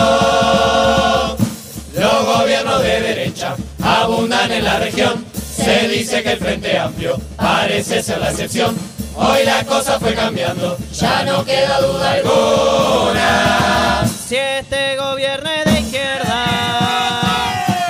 Los 1.95 2.25
gobiernos 2.25 2.83
de 2.83 3.01
derecha 3.01 3.55
abundan 3.81 4.51
en 4.51 4.63
la 4.63 4.77
región. 4.77 5.25
Se 5.33 5.87
dice 5.87 6.21
que 6.21 6.33
el 6.33 6.37
Frente 6.37 6.77
Amplio 6.77 7.19
parece 7.35 8.03
ser 8.03 8.19
la 8.19 8.29
excepción. 8.29 8.77
Hoy 9.21 9.43
la 9.43 9.65
cosa 9.65 9.99
fue 9.99 10.13
cambiando, 10.15 10.77
ya 10.93 11.23
no 11.23 11.43
queda 11.43 11.81
duda 11.81 12.11
alguna. 12.11 14.07
Si 14.07 14.37
este 14.37 14.95
gobierno 14.95 15.49
es 15.49 15.65
de 15.65 15.79
izquierda, 15.81 16.45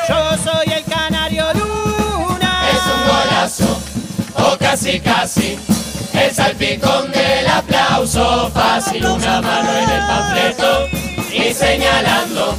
yo 0.07 0.35
soy 0.43 0.73
el 0.73 0.83
canario 0.85 1.45
luna. 1.53 2.63
Es 2.71 2.81
un 2.83 3.01
golazo, 3.07 3.79
o 4.37 4.57
casi 4.57 4.99
casi, 4.99 5.59
el 6.13 6.33
salpicón 6.33 7.11
del 7.11 7.47
aplauso 7.47 8.49
fácil, 8.51 9.05
una 9.05 9.39
mano 9.39 9.71
en 9.71 9.89
el 9.89 10.01
panfleto 10.07 10.87
y 11.31 11.53
señalando, 11.53 12.55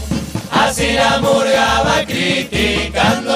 así 0.53 0.93
la 0.93 1.19
murga 1.19 1.83
va 1.83 2.05
criticando. 2.07 3.31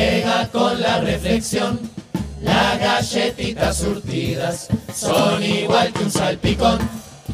Llega 0.00 0.48
con 0.48 0.80
la 0.80 1.00
reflexión. 1.00 1.78
Las 2.40 2.78
galletitas 2.78 3.76
surtidas 3.76 4.68
son 4.94 5.42
igual 5.42 5.92
que 5.92 6.04
un 6.04 6.10
salpicón. 6.10 6.78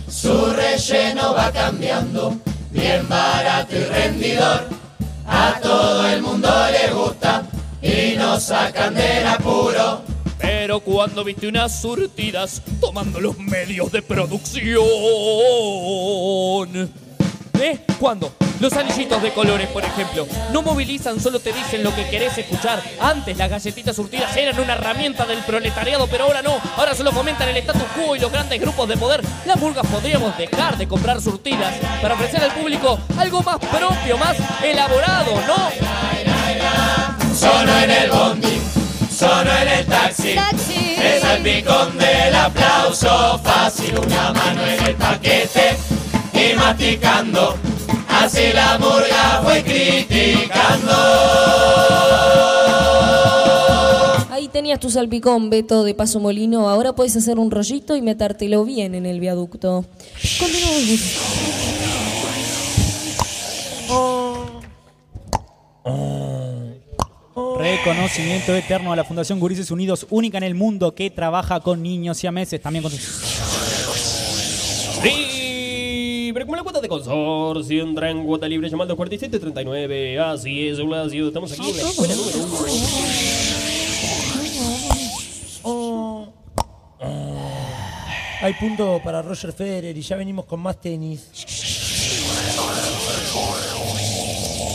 Su 0.08 0.46
relleno 0.46 1.32
va 1.34 1.52
cambiando, 1.52 2.36
bien 2.70 3.08
barato 3.08 3.76
y 3.76 3.84
rendidor. 3.84 4.68
A 5.26 5.58
todo 5.62 6.08
el 6.08 6.22
mundo 6.22 6.48
le 6.70 6.92
gusta 6.92 7.44
y 7.82 8.16
nos 8.16 8.42
sacan 8.44 8.94
del 8.94 9.26
apuro. 9.26 10.02
Pero 10.38 10.80
cuando 10.80 11.22
viste 11.24 11.46
unas 11.48 11.80
surtidas 11.80 12.62
tomando 12.80 13.20
los 13.20 13.38
medios 13.38 13.92
de 13.92 14.02
producción. 14.02 14.76
¿Eh? 17.60 17.78
¿Cuándo? 17.98 18.32
Los 18.60 18.72
anillitos 18.72 19.22
de 19.22 19.32
colores, 19.32 19.68
por 19.68 19.84
ejemplo, 19.84 20.26
no 20.52 20.62
movilizan, 20.62 21.20
solo 21.20 21.40
te 21.40 21.52
dicen 21.52 21.82
lo 21.82 21.94
que 21.94 22.08
querés 22.08 22.36
escuchar. 22.38 22.82
Antes 23.00 23.36
las 23.36 23.50
galletitas 23.50 23.94
surtidas 23.94 24.34
eran 24.36 24.58
una 24.58 24.74
herramienta 24.74 25.26
del 25.26 25.40
proletariado, 25.40 26.06
pero 26.06 26.24
ahora 26.24 26.40
no. 26.42 26.58
Ahora 26.76 26.94
solo 26.94 27.12
fomentan 27.12 27.48
el 27.50 27.56
status 27.58 27.82
quo 27.94 28.16
y 28.16 28.18
los 28.18 28.32
grandes 28.32 28.60
grupos 28.60 28.88
de 28.88 28.96
poder. 28.96 29.22
Las 29.44 29.60
burgas 29.60 29.86
podríamos 29.86 30.36
dejar 30.38 30.78
de 30.78 30.88
comprar 30.88 31.20
surtidas 31.20 31.74
para 32.00 32.14
ofrecer 32.14 32.42
al 32.42 32.52
público 32.52 32.98
algo 33.18 33.42
más 33.42 33.58
propio, 33.58 34.16
más 34.16 34.36
elaborado, 34.62 35.32
¿no? 35.46 35.70
Sono 37.34 37.78
en 37.80 37.90
el 37.90 38.10
bondi, 38.10 38.60
sono 39.14 39.50
en 39.52 39.68
el 39.68 39.86
taxi. 39.86 40.36
Es 40.98 41.24
el 41.24 41.42
picón 41.42 41.98
del 41.98 42.34
aplauso 42.34 43.38
fácil, 43.44 43.98
una 43.98 44.32
mano 44.32 44.66
en 44.66 44.86
el 44.86 44.94
paquete 44.94 45.76
y 46.36 46.54
masticando. 46.54 47.56
Así 48.08 48.52
la 48.52 48.78
murga 48.78 49.40
fue 49.42 49.62
criticando. 49.62 50.92
Ahí 54.30 54.48
tenías 54.48 54.80
tu 54.80 54.90
salpicón, 54.90 55.50
Beto, 55.50 55.84
de 55.84 55.94
Paso 55.94 56.20
Molino. 56.20 56.68
Ahora 56.68 56.94
puedes 56.94 57.16
hacer 57.16 57.38
un 57.38 57.50
rollito 57.50 57.96
y 57.96 58.02
metértelo 58.02 58.64
bien 58.64 58.94
en 58.94 59.06
el 59.06 59.20
viaducto. 59.20 59.84
Continuamos. 60.38 61.00
Reconocimiento 67.58 68.54
eterno 68.54 68.92
a 68.92 68.96
la 68.96 69.04
Fundación 69.04 69.40
Gurises 69.40 69.70
Unidos, 69.70 70.06
única 70.10 70.38
en 70.38 70.44
el 70.44 70.54
mundo 70.54 70.94
que 70.94 71.10
trabaja 71.10 71.60
con 71.60 71.82
niños 71.82 72.22
y 72.22 72.26
a 72.26 72.32
meses, 72.32 72.60
también 72.60 72.82
con 72.82 72.92
sus... 72.92 73.35
Cuota 76.76 76.82
de 76.82 76.88
consorcio 76.88 77.82
entra 77.82 78.10
en 78.10 78.22
cuota 78.26 78.46
libre 78.46 78.68
llamando 78.68 78.94
4739. 78.96 80.20
Así 80.20 80.68
es, 80.68 80.78
Blasio, 80.84 81.28
estamos 81.28 81.50
aquí 81.52 81.70
en 81.70 81.76
la 81.76 81.82
escuela 81.82 82.14
número 82.14 82.38
uno. 85.64 86.32
Hay 88.42 88.52
punto 88.60 89.00
para 89.02 89.22
Roger 89.22 89.54
Federer 89.54 89.96
y 89.96 90.02
ya 90.02 90.16
venimos 90.16 90.44
con 90.44 90.60
más 90.60 90.78
tenis. 90.78 91.30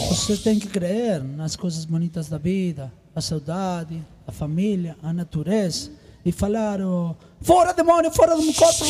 Você 0.09 0.37
tem 0.37 0.59
que 0.59 0.67
crer 0.67 1.23
nas 1.23 1.55
coisas 1.55 1.85
bonitas 1.85 2.27
da 2.29 2.39
vida, 2.39 2.91
a 3.13 3.21
saudade, 3.21 4.03
a 4.25 4.31
família, 4.31 4.97
a 5.03 5.13
natureza 5.13 5.91
e 6.23 6.31
falar 6.31 6.79
oh, 6.81 7.15
fora 7.41 7.73
demônio, 7.73 8.11
fora 8.11 8.35
do 8.35 8.43
meu 8.43 8.53
corpo. 8.53 8.85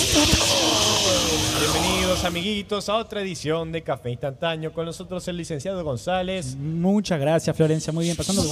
Bienvenidos 1.60 2.26
amiguitos 2.26 2.89
a 2.89 2.98
otra 2.98 3.22
edición 3.22 3.72
de 3.72 3.82
Café 3.82 4.10
Instantáneo. 4.12 4.74
Con 4.74 4.86
nosotros 4.86 5.26
el 5.28 5.38
licenciado 5.38 5.84
González. 5.84 6.56
Muchas 6.56 7.20
gracias, 7.20 7.56
Florencia. 7.56 7.94
Muy 7.94 8.06
bien, 8.06 8.17
pasando. 8.17 8.44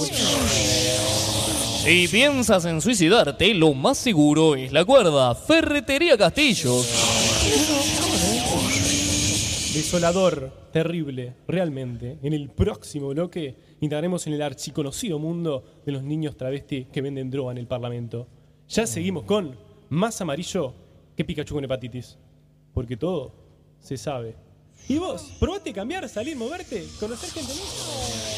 Si 1.82 2.08
piensas 2.08 2.64
en 2.64 2.80
suicidarte, 2.80 3.52
lo 3.54 3.74
más 3.74 3.98
seguro 3.98 4.54
es 4.54 4.72
la 4.72 4.84
cuerda. 4.84 5.34
Ferretería 5.34 6.16
Castillos. 6.16 6.86
Desolador, 9.74 10.52
terrible, 10.72 11.34
realmente. 11.46 12.18
En 12.22 12.32
el 12.32 12.48
próximo 12.48 13.08
bloque 13.08 13.56
entraremos 13.80 14.26
en 14.26 14.32
el 14.32 14.42
archiconocido 14.42 15.18
mundo 15.18 15.64
de 15.84 15.92
los 15.92 16.02
niños 16.02 16.36
travesti 16.36 16.86
que 16.86 17.02
venden 17.02 17.30
droga 17.30 17.52
en 17.52 17.58
el 17.58 17.66
Parlamento. 17.66 18.26
Ya 18.70 18.86
seguimos 18.86 19.24
con 19.24 19.56
más 19.88 20.20
amarillo 20.20 20.72
que 21.16 21.24
Pikachu 21.24 21.54
con 21.56 21.64
hepatitis. 21.64 22.16
Porque 22.72 22.96
todo 22.96 23.32
se 23.80 23.96
sabe. 23.96 24.36
¿Y 24.88 24.96
vos? 24.96 25.36
¿Probaste 25.40 25.72
cambiar, 25.72 26.08
salir, 26.08 26.36
moverte, 26.36 26.86
conocer 27.00 27.30
gente 27.30 27.52
nueva? 27.52 28.30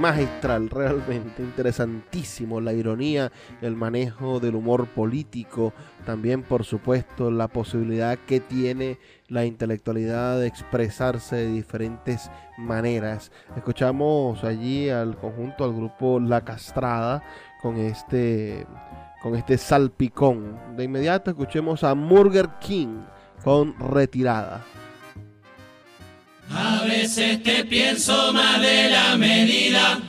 magistral, 0.00 0.70
realmente 0.70 1.42
interesantísimo. 1.42 2.60
La 2.60 2.72
ironía, 2.72 3.30
el 3.60 3.76
manejo 3.76 4.40
del 4.40 4.54
humor 4.56 4.88
político, 4.88 5.72
también 6.10 6.42
por 6.42 6.64
supuesto 6.64 7.30
la 7.30 7.46
posibilidad 7.46 8.18
que 8.18 8.40
tiene 8.40 8.98
la 9.28 9.44
intelectualidad 9.44 10.40
de 10.40 10.48
expresarse 10.48 11.36
de 11.36 11.52
diferentes 11.52 12.32
maneras. 12.58 13.30
Escuchamos 13.56 14.42
allí 14.42 14.90
al 14.90 15.16
conjunto, 15.16 15.62
al 15.62 15.72
grupo 15.72 16.18
La 16.18 16.44
Castrada 16.44 17.22
con 17.62 17.78
este 17.78 18.66
con 19.22 19.36
este 19.36 19.56
salpicón. 19.56 20.76
De 20.76 20.82
inmediato 20.82 21.30
escuchemos 21.30 21.84
a 21.84 21.92
Burger 21.92 22.48
King 22.60 23.02
con 23.44 23.78
Retirada. 23.78 24.64
A 26.52 26.82
veces 26.88 27.40
te 27.44 27.64
pienso 27.66 28.32
más 28.32 28.60
de 28.60 28.90
la 28.90 29.16
medida, 29.16 30.00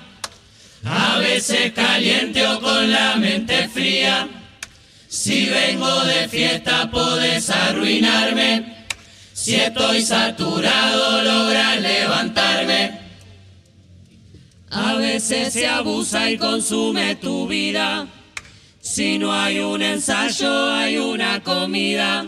a 0.83 1.19
veces 1.19 1.71
caliente 1.73 2.47
o 2.47 2.59
con 2.59 2.89
la 2.89 3.17
mente 3.17 3.67
fría. 3.67 4.40
Si 5.23 5.45
vengo 5.45 6.03
de 6.05 6.27
fiesta 6.27 6.89
podés 6.89 7.51
arruinarme, 7.51 8.87
si 9.33 9.53
estoy 9.53 10.01
saturado 10.01 11.21
logras 11.21 11.79
levantarme. 11.79 12.99
A 14.71 14.95
veces 14.95 15.53
se 15.53 15.67
abusa 15.67 16.27
y 16.31 16.39
consume 16.39 17.17
tu 17.17 17.47
vida, 17.47 18.07
si 18.79 19.19
no 19.19 19.31
hay 19.31 19.59
un 19.59 19.83
ensayo 19.83 20.73
hay 20.73 20.97
una 20.97 21.43
comida. 21.43 22.25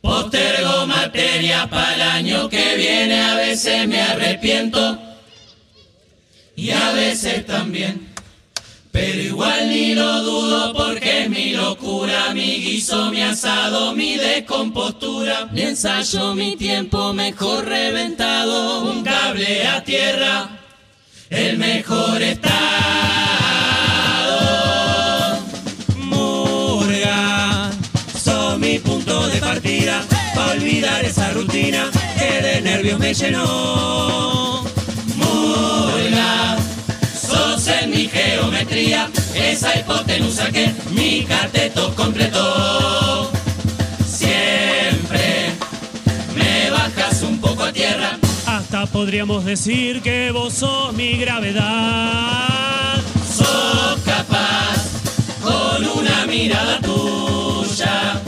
Postergo 0.00 0.88
materia 0.88 1.70
para 1.70 1.94
el 1.94 2.02
año 2.02 2.48
que 2.48 2.74
viene, 2.74 3.20
a 3.20 3.36
veces 3.36 3.86
me 3.86 4.02
arrepiento 4.02 4.98
y 6.56 6.70
a 6.70 6.90
veces 6.90 7.46
también. 7.46 8.09
Pero 8.92 9.20
igual 9.20 9.68
ni 9.68 9.94
lo 9.94 10.22
dudo 10.22 10.72
porque 10.74 11.22
es 11.22 11.30
mi 11.30 11.52
locura, 11.52 12.34
mi 12.34 12.56
guiso, 12.56 13.10
mi 13.10 13.22
asado, 13.22 13.94
mi 13.94 14.16
descompostura. 14.16 15.46
Mi 15.52 15.62
ensayo, 15.62 16.34
mi 16.34 16.56
tiempo 16.56 17.12
mejor 17.12 17.66
reventado, 17.66 18.82
un 18.82 19.04
cable 19.04 19.66
a 19.66 19.84
tierra, 19.84 20.58
el 21.28 21.56
mejor 21.58 22.20
estado. 22.20 22.50
Murga, 25.96 27.70
son 28.20 28.60
mi 28.60 28.80
punto 28.80 29.28
de 29.28 29.38
partida, 29.38 30.02
para 30.34 30.52
olvidar 30.52 31.04
esa 31.04 31.30
rutina 31.30 31.88
que 32.18 32.42
de 32.42 32.60
nervios 32.60 32.98
me 32.98 33.14
llenó. 33.14 34.49
Geometría, 38.80 39.10
esa 39.34 39.78
hipotenusa 39.78 40.50
que 40.50 40.72
mi 40.90 41.24
cateto 41.24 41.94
completó. 41.94 43.30
Siempre 44.06 45.50
me 46.34 46.70
bajas 46.70 47.22
un 47.22 47.40
poco 47.40 47.64
a 47.64 47.72
tierra. 47.72 48.18
Hasta 48.46 48.86
podríamos 48.86 49.44
decir 49.44 50.02
que 50.02 50.30
vos 50.30 50.54
sos 50.54 50.94
mi 50.94 51.16
gravedad. 51.16 53.00
Sos 53.36 54.00
capaz 54.04 54.76
con 55.42 55.86
una 55.98 56.26
mirada 56.26 56.80
tuya 56.80 58.20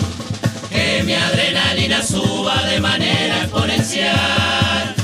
que 0.70 1.02
mi 1.04 1.14
adrenalina 1.14 2.02
suba 2.02 2.62
de 2.64 2.80
manera 2.80 3.42
exponencial. 3.42 4.94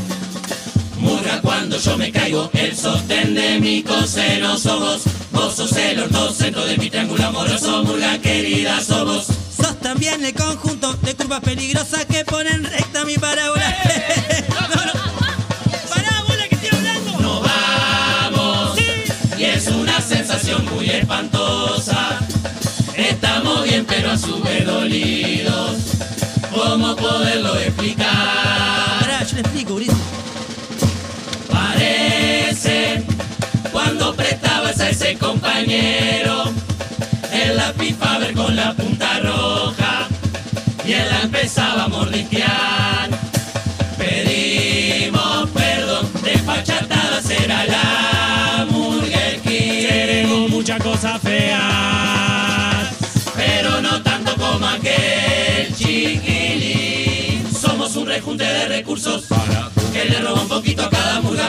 Murga 0.98 1.40
cuando 1.40 1.78
yo 1.78 1.96
me 1.96 2.11
caigo, 2.11 2.50
el 2.54 2.76
sostén 2.76 3.34
de 3.34 3.61
mi 3.61 3.82
coseno 3.82 4.58
sos 4.58 5.02
vos. 5.38 5.55
Sos 5.55 5.72
el 5.77 6.01
ortocentro 6.01 6.64
de 6.64 6.77
mi 6.77 6.90
triángulo 6.90 7.24
amoroso, 7.24 7.85
Murga 7.85 8.18
querida, 8.18 8.81
sos 8.81 9.05
vos. 9.05 9.27
Sos 9.57 9.79
también 9.81 10.24
el 10.24 10.35
conjunto 10.35 10.92
de 10.94 11.14
curvas 11.14 11.40
peligrosas 11.40 12.05
que 12.07 12.24
ponen 12.24 12.64
recta 12.64 13.05
mi 13.05 13.16
parábola. 13.16 13.77
No, 14.48 14.85
no. 14.85 14.92
Parábola 15.88 16.48
que 16.48 16.55
estoy 16.55 16.70
hablando. 16.79 17.20
No 17.20 17.40
vamos, 17.40 18.79
y 19.38 19.44
es 19.44 19.66
una 19.68 20.01
sensación 20.01 20.64
muy 20.74 20.90
espantosa. 20.90 22.18
Estamos 22.94 23.64
bien, 23.64 23.85
pero 23.87 24.12
a 24.12 24.18
su 24.18 24.40
vez 24.42 24.66
dolidos. 24.66 25.77
¿Cómo 26.53 26.96
poderlo 26.96 27.59
explicar? 27.59 28.67
Compañero 35.29 36.45
el 37.33 37.57
lápiz 37.57 37.95
Faber 37.97 38.33
con 38.33 38.57
la 38.57 38.73
punta 38.73 39.21
roja 39.21 40.09
y 40.87 40.93
él 40.93 41.07
la 41.11 41.21
empezaba 41.21 41.85
a 41.85 41.88
mordisquear. 41.88 43.11
Pedimos 43.99 45.51
perdón, 45.51 46.11
desfachatadas 46.25 47.29
era 47.29 47.67
la 47.67 48.67
Burger 48.71 49.41
King. 49.43 49.87
Queremos 49.87 50.49
muchas 50.51 50.83
cosas 50.83 51.21
feas. 51.21 52.88
pero 53.37 53.83
no 53.83 54.03
tanto 54.03 54.35
como 54.37 54.67
aquel 54.67 55.75
chiquilín. 55.77 57.45
Somos 57.55 57.95
un 57.97 58.07
rejunte 58.07 58.45
de 58.45 58.69
recursos 58.69 59.25
que 59.93 60.05
le 60.07 60.21
roba 60.21 60.41
un 60.41 60.49
poquito 60.49 60.85
a 60.85 60.91
cada 60.91 61.21
murga. 61.21 61.49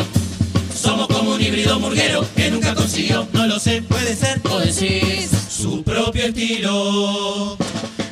Híbrido 1.50 1.80
murguero 1.80 2.24
que 2.36 2.52
nunca 2.52 2.76
consiguió, 2.76 3.28
no 3.34 3.48
lo 3.48 3.60
sé, 3.60 3.82
puede 3.82 4.16
ser, 4.16 4.40
o 4.52 4.60
decís, 4.60 5.32
su 5.50 5.82
propio 5.82 6.26
estilo. 6.26 7.58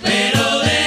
Pero 0.01 0.59
de 0.61 0.86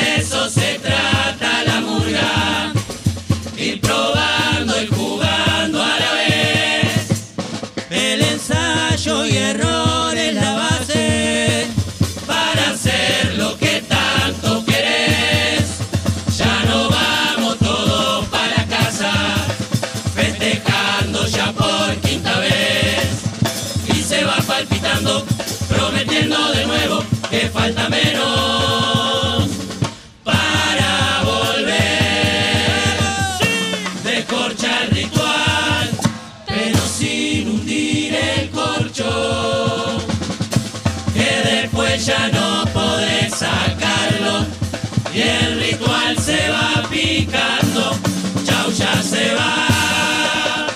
Se 49.02 49.34
va. 49.34 50.66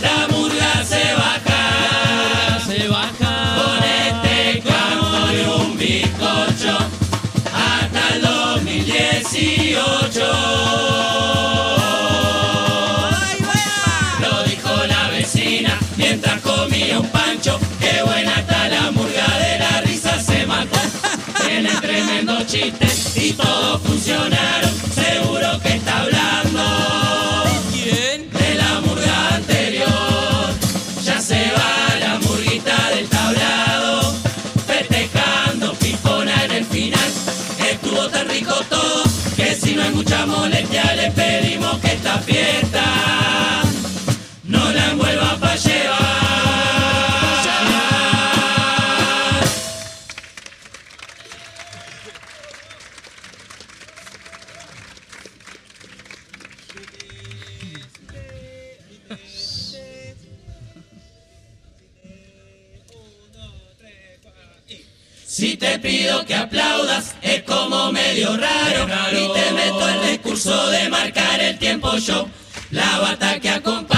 La 0.00 0.28
murga 0.28 0.84
se 0.84 1.14
baja, 1.14 2.60
se 2.66 2.88
baja 2.88 3.34
con 3.58 3.84
este 3.84 4.62
canto 4.62 5.32
y 5.32 5.36
un 5.60 5.76
bizcocho 5.76 6.78
hasta 7.52 8.14
el 8.14 8.22
2018. 8.22 10.20
Lo 14.20 14.42
dijo 14.44 14.86
la 14.86 15.08
vecina 15.10 15.78
mientras 15.96 16.40
comía 16.40 16.98
un 17.00 17.08
pancho. 17.08 17.58
Qué 17.78 18.02
buena 18.04 18.40
está 18.40 18.68
la 18.68 18.90
murga 18.92 19.28
de 19.38 19.58
la 19.58 19.80
risa 19.82 20.18
se 20.20 20.46
mató. 20.46 20.78
Tiene 21.46 21.70
tremendo 21.80 22.42
chiste 22.46 22.86
y 23.16 23.32
todos 23.32 23.82
funcionaron. 23.82 24.67
Medio 68.36 68.86
raro, 68.86 69.18
y 69.18 69.32
te 69.32 69.52
meto 69.52 69.88
el 69.88 70.10
discurso 70.10 70.70
de 70.70 70.88
marcar 70.88 71.40
el 71.40 71.58
tiempo 71.58 71.96
yo. 71.96 72.28
La 72.70 72.98
bata 72.98 73.40
que 73.40 73.48
acompaña 73.48 73.97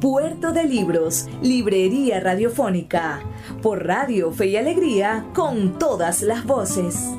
Puerto 0.00 0.52
de 0.52 0.62
Libros, 0.64 1.26
Librería 1.42 2.20
Radiofónica, 2.20 3.20
por 3.62 3.84
Radio 3.84 4.30
Fe 4.30 4.46
y 4.46 4.56
Alegría, 4.56 5.26
con 5.34 5.76
todas 5.76 6.22
las 6.22 6.44
voces. 6.44 7.10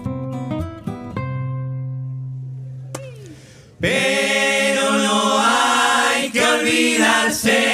Pero 3.81 4.91
no 4.91 5.39
hay 5.39 6.29
que 6.31 6.41
olvidarse 6.41 7.68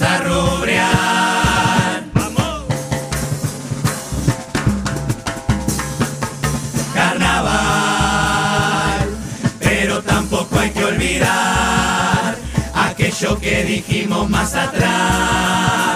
rubrear. 0.00 1.10
carnaval, 6.94 7.58
pero 9.58 10.02
tampoco 10.02 10.58
hay 10.58 10.70
que 10.70 10.84
olvidar 10.84 12.36
aquello 12.74 13.38
que 13.38 13.64
dijimos 13.64 14.28
más 14.28 14.54
atrás. 14.54 15.89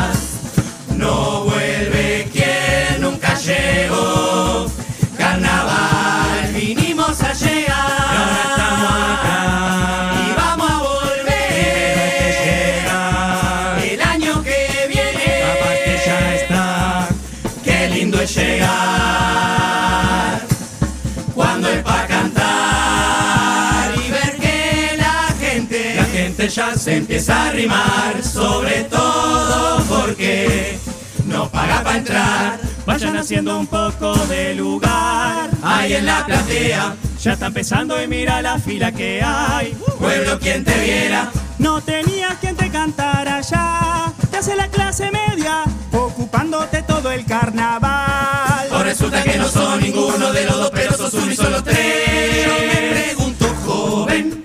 Se 26.95 26.99
empieza 26.99 27.47
a 27.49 27.51
rimar, 27.51 28.23
sobre 28.23 28.85
todo 28.85 29.79
porque 29.89 30.79
no 31.27 31.49
paga 31.49 31.83
para 31.83 31.99
entrar. 31.99 32.61
Vayan 32.87 33.17
haciendo 33.17 33.59
un 33.59 33.67
poco 33.67 34.15
de 34.27 34.55
lugar. 34.55 35.51
Ahí 35.65 35.95
en 35.95 36.07
la 36.07 36.25
platea, 36.25 36.95
Ya 37.21 37.33
está 37.33 37.47
empezando 37.47 38.01
y 38.01 38.07
mira 38.07 38.41
la 38.43 38.61
fila 38.61 38.93
que 38.93 39.21
hay. 39.25 39.75
pueblo 39.99 40.39
quien 40.39 40.63
te 40.63 40.79
viera, 40.79 41.33
No 41.59 41.81
tenías 41.81 42.37
quien 42.39 42.55
te 42.55 42.71
cantara 42.71 43.41
ya. 43.41 44.13
Te 44.31 44.37
hace 44.37 44.55
la 44.55 44.69
clase 44.69 45.11
media, 45.11 45.65
ocupándote 45.91 46.83
todo 46.83 47.11
el 47.11 47.25
carnaval. 47.25 48.69
o 48.71 48.83
resulta 48.85 49.21
que 49.25 49.37
no 49.37 49.49
son 49.49 49.81
ninguno 49.81 50.33
de 50.33 50.45
los 50.45 50.57
dos, 50.59 50.71
pero 50.73 50.97
sos 50.97 51.13
uno 51.15 51.33
y 51.33 51.35
solo 51.37 51.61
tres. 51.65 52.47
Yo 52.47 52.53
me 52.73 52.91
pregunto, 52.93 53.47
joven, 53.67 54.45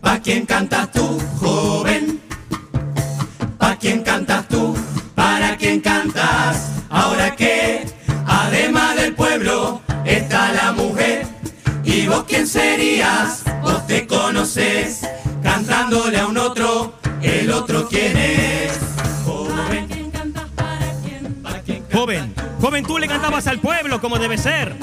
¿pa' 0.00 0.20
quién 0.20 0.46
cantas 0.46 0.71
vos 12.12 12.24
quién 12.28 12.46
serías? 12.46 13.42
Vos 13.62 13.86
te 13.86 14.06
conoces, 14.06 15.00
cantándole 15.42 16.18
a 16.18 16.26
un 16.26 16.38
otro, 16.38 16.94
el 17.22 17.50
otro 17.50 17.88
quién 17.88 18.16
es. 18.16 18.78
Joven, 19.24 19.88
Joven, 21.92 22.34
joven, 22.60 22.84
tú 22.84 22.98
le 22.98 23.06
cantabas 23.06 23.46
al 23.46 23.60
pueblo 23.60 24.00
como 24.00 24.18
debe 24.18 24.38
ser. 24.38 24.74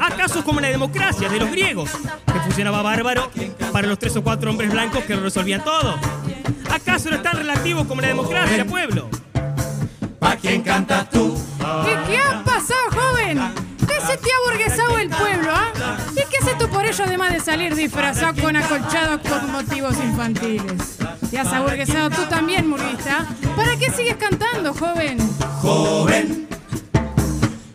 ¿Acaso 0.00 0.40
es 0.40 0.44
como 0.44 0.60
la 0.60 0.68
democracia 0.68 1.28
de 1.28 1.38
los 1.38 1.50
griegos, 1.50 1.90
que 2.32 2.40
funcionaba 2.40 2.82
bárbaro 2.82 3.30
para 3.72 3.86
los 3.86 3.98
tres 3.98 4.16
o 4.16 4.22
cuatro 4.22 4.50
hombres 4.50 4.70
blancos 4.70 5.04
que 5.04 5.14
lo 5.14 5.22
resolvían 5.22 5.62
todo? 5.64 5.96
¿Acaso 6.70 7.10
no 7.10 7.16
es 7.16 7.22
tan 7.22 7.36
relativo 7.36 7.86
como 7.86 8.00
la 8.00 8.08
democracia, 8.08 8.64
pueblo? 8.64 9.08
¿pa' 10.18 10.36
quién 10.36 10.62
cantas 10.62 11.10
tú? 11.10 11.36
¿Y 11.58 12.08
qué 12.08 12.18
ha 12.18 12.42
pasado, 12.42 12.90
joven? 12.90 13.73
¿Qué 13.86 14.00
se 14.06 14.16
te 14.16 14.30
ha 14.30 14.50
burguesado 14.50 14.98
el 14.98 15.08
pueblo, 15.10 15.50
ah? 15.52 15.72
¿Y 16.12 16.16
qué 16.30 16.38
haces 16.40 16.58
tú 16.58 16.68
por 16.68 16.84
ello 16.86 17.04
además 17.04 17.32
de 17.32 17.40
salir 17.40 17.74
disfrazado 17.74 18.40
con 18.40 18.56
acolchados 18.56 19.20
con 19.28 19.50
motivos 19.52 19.94
infantiles? 20.02 20.98
¿Te 21.30 21.38
has 21.38 21.52
aburguesado 21.52 22.10
tú 22.10 22.22
también, 22.28 22.68
murguista? 22.68 23.26
¿Para 23.56 23.76
qué 23.76 23.90
sigues 23.90 24.16
cantando, 24.16 24.72
joven? 24.74 25.18
Joven, 25.60 26.48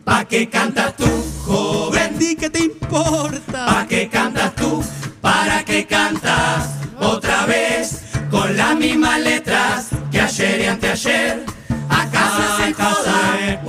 ¿pa' 0.03 0.25
qué 0.25 0.49
cantas 0.49 0.95
tú? 0.95 1.05
Joven, 1.45 2.15
¿Y 2.19 2.35
qué 2.35 2.49
te 2.49 2.59
importa? 2.59 3.65
¿pa' 3.65 3.85
qué 3.87 4.07
cantas 4.09 4.55
tú? 4.55 4.83
¿Para 5.21 5.63
qué 5.65 5.85
cantas 5.85 6.69
otra 6.99 7.45
vez 7.45 8.01
con 8.31 8.55
las 8.55 8.75
mismas 8.75 9.19
letras 9.21 9.87
que 10.11 10.21
ayer 10.21 10.61
y 10.61 10.65
anteayer? 10.65 11.45
¿Acaso 11.89 12.41
se 12.57 12.73
joda? 12.73 13.61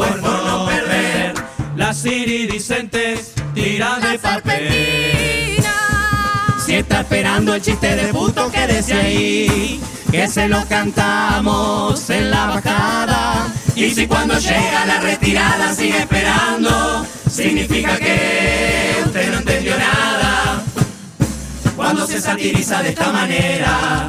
Las 2.11 2.18
iridicentes 2.18 3.35
tiran 3.55 4.01
de 4.01 4.18
Si 6.66 6.75
está 6.75 7.03
esperando 7.03 7.55
el 7.55 7.62
chiste 7.62 7.94
de 7.94 8.12
puto, 8.12 8.51
quédese 8.51 8.94
ahí. 8.94 9.81
Que 10.11 10.27
se 10.27 10.49
lo 10.49 10.66
cantamos 10.66 12.11
en 12.11 12.33
la 12.33 12.46
bajada. 12.46 13.46
Y 13.77 13.90
si 13.90 14.09
cuando 14.09 14.37
llega 14.40 14.87
la 14.87 14.99
retirada 14.99 15.73
sigue 15.73 15.99
esperando, 15.99 17.07
significa 17.31 17.96
que 17.96 19.05
usted 19.07 19.31
no 19.31 19.38
entendió 19.38 19.79
nada. 19.79 20.64
Cuando 21.77 22.09
se 22.09 22.20
satiriza 22.20 22.83
de 22.83 22.88
esta 22.88 23.12
manera, 23.12 24.09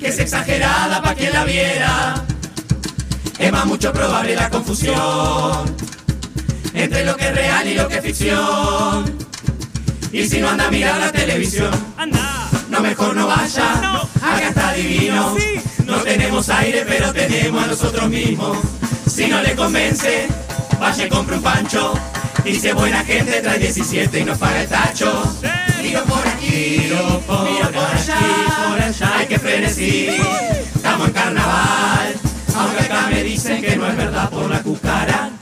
que 0.00 0.08
es 0.08 0.18
exagerada 0.18 1.02
para 1.02 1.14
quien 1.14 1.34
la 1.34 1.44
viera, 1.44 2.24
es 3.38 3.52
más 3.52 3.66
mucho 3.66 3.92
probable 3.92 4.34
la 4.34 4.48
confusión 4.48 5.76
entre 6.76 7.04
lo 7.04 7.16
que 7.16 7.26
es 7.28 7.34
real 7.34 7.66
y 7.66 7.74
lo 7.74 7.88
que 7.88 7.96
es 7.96 8.02
ficción. 8.02 9.16
Y 10.12 10.28
si 10.28 10.40
no 10.40 10.50
anda 10.50 10.66
a 10.66 10.70
mirar 10.70 11.00
la 11.00 11.10
televisión, 11.10 11.70
anda, 11.96 12.48
no 12.68 12.80
mejor 12.80 13.16
no 13.16 13.26
vaya, 13.26 14.02
acá 14.22 14.48
está 14.48 14.72
divino. 14.74 15.34
No 15.84 15.96
tenemos 15.98 16.48
aire, 16.50 16.84
pero 16.86 17.12
tenemos 17.12 17.64
a 17.64 17.66
nosotros 17.68 18.08
mismos. 18.08 18.58
Si 19.06 19.26
no 19.26 19.40
le 19.42 19.54
convence, 19.54 20.28
vaya 20.78 21.06
y 21.06 21.08
compre 21.08 21.36
un 21.36 21.42
pancho. 21.42 21.94
Es 22.44 22.74
buena 22.74 23.02
gente, 23.04 23.40
trae 23.40 23.58
17 23.58 24.20
y 24.20 24.24
nos 24.24 24.38
paga 24.38 24.62
el 24.62 24.68
tacho. 24.68 25.36
Miro 25.82 26.04
por 26.04 26.26
aquí, 26.26 26.76
miro 26.78 27.20
por, 27.26 27.46
allá, 27.46 28.18
por 28.68 28.80
allá, 28.80 29.18
hay 29.18 29.26
que 29.26 29.38
frenesí. 29.38 30.08
Estamos 30.74 31.08
en 31.08 31.12
carnaval, 31.12 32.14
aunque 32.54 32.84
acá 32.84 33.08
me 33.10 33.22
dicen 33.22 33.62
que 33.62 33.76
no 33.76 33.86
es 33.88 33.96
verdad 33.96 34.30
por 34.30 34.48
la 34.48 34.62
cucaracha. 34.62 35.35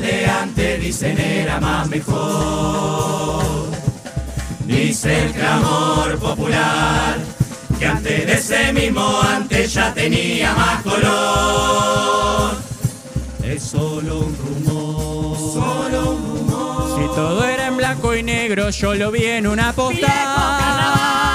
De 0.00 0.26
antes 0.26 0.80
dicen 0.80 1.18
era 1.18 1.60
más 1.60 1.88
mejor. 1.88 3.68
Dice 4.66 5.24
el 5.24 5.32
clamor 5.32 6.18
popular 6.18 7.16
que 7.78 7.86
antes 7.86 8.26
de 8.26 8.32
ese 8.32 8.72
mismo 8.72 9.20
antes 9.22 9.72
ya 9.72 9.94
tenía 9.94 10.52
más 10.54 10.82
color. 10.82 12.56
Es 13.42 13.62
solo 13.62 14.18
un 14.20 14.36
rumor, 14.36 15.36
solo 15.38 16.10
un 16.10 16.48
rumor. 16.48 17.00
Si 17.00 17.14
todo 17.14 17.44
era 17.44 17.68
en 17.68 17.76
blanco 17.76 18.14
y 18.14 18.22
negro, 18.22 18.70
yo 18.70 18.94
lo 18.94 19.10
vi 19.10 19.24
en 19.24 19.46
una 19.46 19.72
postal. 19.72 20.00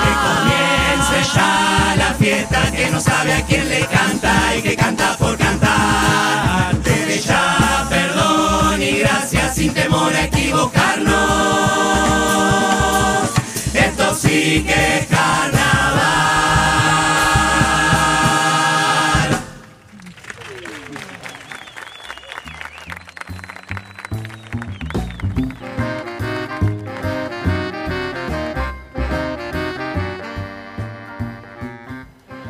Que 0.03 0.13
comience 0.27 1.31
ya 1.33 1.95
la 1.97 2.13
fiesta 2.13 2.71
que 2.71 2.89
no 2.91 2.99
sabe 2.99 3.33
a 3.33 3.45
quién 3.45 3.67
le 3.67 3.85
canta 3.85 4.55
y 4.57 4.61
que 4.61 4.75
canta 4.75 5.17
por 5.17 5.37
cantar. 5.37 5.73
Ya 7.25 7.57
perdón 7.57 7.72
gracias 8.99 9.55
sin 9.55 9.73
temor 9.73 10.13
a 10.13 10.25
equivocarnos. 10.25 11.13
Esto 13.73 14.15
sí 14.15 14.63
que 14.65 14.97
es 14.97 15.07
carnaval. 15.07 15.63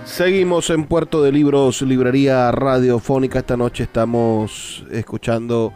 Seguimos 0.05 0.69
en 0.69 0.85
Puerto 0.85 1.23
de 1.23 1.31
Libros, 1.31 1.81
librería 1.81 2.51
radiofónica. 2.51 3.39
Esta 3.39 3.57
noche 3.57 3.83
estamos 3.83 4.85
escuchando 4.91 5.73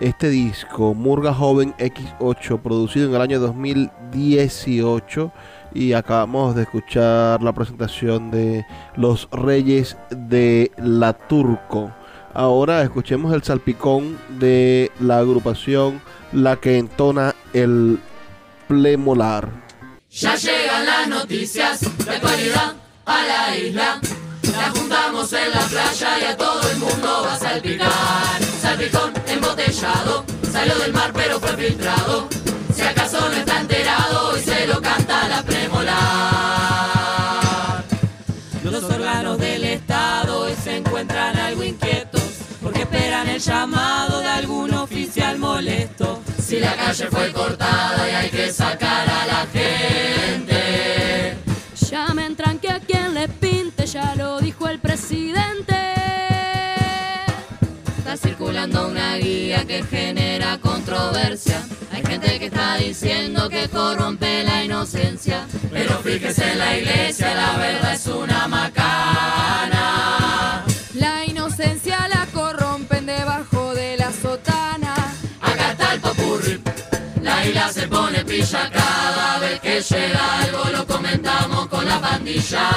este 0.00 0.28
disco, 0.28 0.94
Murga 0.94 1.34
Joven 1.34 1.74
X8, 1.78 2.60
producido 2.60 3.08
en 3.08 3.14
el 3.14 3.20
año 3.20 3.40
2018. 3.40 5.32
Y 5.74 5.92
acabamos 5.92 6.54
de 6.54 6.62
escuchar 6.62 7.42
la 7.42 7.52
presentación 7.52 8.30
de 8.30 8.64
Los 8.96 9.28
Reyes 9.30 9.96
de 10.10 10.72
la 10.78 11.12
Turco. 11.12 11.92
Ahora 12.34 12.82
escuchemos 12.82 13.34
el 13.34 13.42
salpicón 13.42 14.18
de 14.38 14.90
la 15.00 15.18
agrupación 15.18 16.00
La 16.32 16.56
que 16.56 16.78
entona 16.78 17.34
el 17.52 17.98
plemolar. 18.66 19.48
Ya 20.10 20.34
llegan 20.36 20.86
las 20.86 21.08
noticias 21.08 21.80
de 22.04 22.10
actualidad 22.10 22.74
a 23.04 23.22
la 23.26 23.56
isla. 23.56 24.00
La 24.42 24.70
juntamos 24.70 25.32
en 25.32 25.50
la 25.50 25.60
playa 25.60 26.18
y 26.20 26.24
a 26.24 26.36
todo 26.36 26.70
el 26.70 26.78
mundo 26.78 27.22
va 27.24 27.34
a 27.34 27.38
salpicar. 27.38 28.47
Salpicón 28.78 29.12
embotellado, 29.26 30.24
salió 30.52 30.78
del 30.78 30.92
mar 30.92 31.10
pero 31.12 31.40
fue 31.40 31.56
filtrado. 31.56 32.28
Si 32.72 32.82
acaso 32.82 33.28
no 33.28 33.34
está 33.34 33.58
enterado 33.60 34.38
y 34.38 34.40
se 34.40 34.68
lo 34.68 34.80
canta 34.80 35.26
la 35.26 35.42
premolar. 35.42 35.96
Los 38.62 38.84
órganos 38.84 39.36
del 39.38 39.64
Estado 39.64 40.42
hoy 40.42 40.54
se 40.62 40.76
encuentran 40.76 41.36
algo 41.36 41.64
inquietos 41.64 42.22
porque 42.62 42.82
esperan 42.82 43.28
el 43.28 43.40
llamado 43.40 44.20
de 44.20 44.28
algún 44.28 44.72
oficial 44.74 45.38
molesto. 45.38 46.22
Si 46.40 46.60
la 46.60 46.76
calle 46.76 47.08
fue 47.10 47.32
cortada 47.32 48.08
y 48.08 48.14
hay 48.14 48.30
que 48.30 48.52
sacar 48.52 49.10
a 49.10 49.26
la 49.26 49.44
gente. 49.52 50.67
Una 58.64 59.16
guía 59.18 59.64
que 59.64 59.84
genera 59.84 60.58
controversia. 60.58 61.62
Hay 61.92 62.02
gente 62.04 62.40
que 62.40 62.46
está 62.46 62.74
diciendo 62.74 63.48
que 63.48 63.68
corrompe 63.68 64.42
la 64.42 64.64
inocencia. 64.64 65.46
Pero 65.70 65.96
fíjese 66.00 66.50
en 66.50 66.58
la 66.58 66.76
iglesia, 66.76 67.36
la 67.36 67.56
verdad 67.56 67.94
es 67.94 68.06
una 68.08 68.48
macana. 68.48 69.84
La 70.94 71.24
inocencia 71.24 72.08
la 72.08 72.26
corrompen 72.32 73.06
debajo 73.06 73.74
de 73.74 73.96
la 73.96 74.12
sotana. 74.12 74.92
Acá 75.40 75.70
está 75.70 75.94
el 75.94 76.00
popurrí. 76.00 76.60
La 77.22 77.46
isla 77.46 77.72
se 77.72 77.86
pone 77.86 78.24
pilla 78.24 78.68
cada 78.72 79.38
vez 79.38 79.60
que 79.60 79.80
llega 79.80 80.40
algo, 80.42 80.64
lo 80.72 80.84
comentamos 80.84 81.68
con 81.68 81.86
la 81.86 82.00
pandilla. 82.00 82.68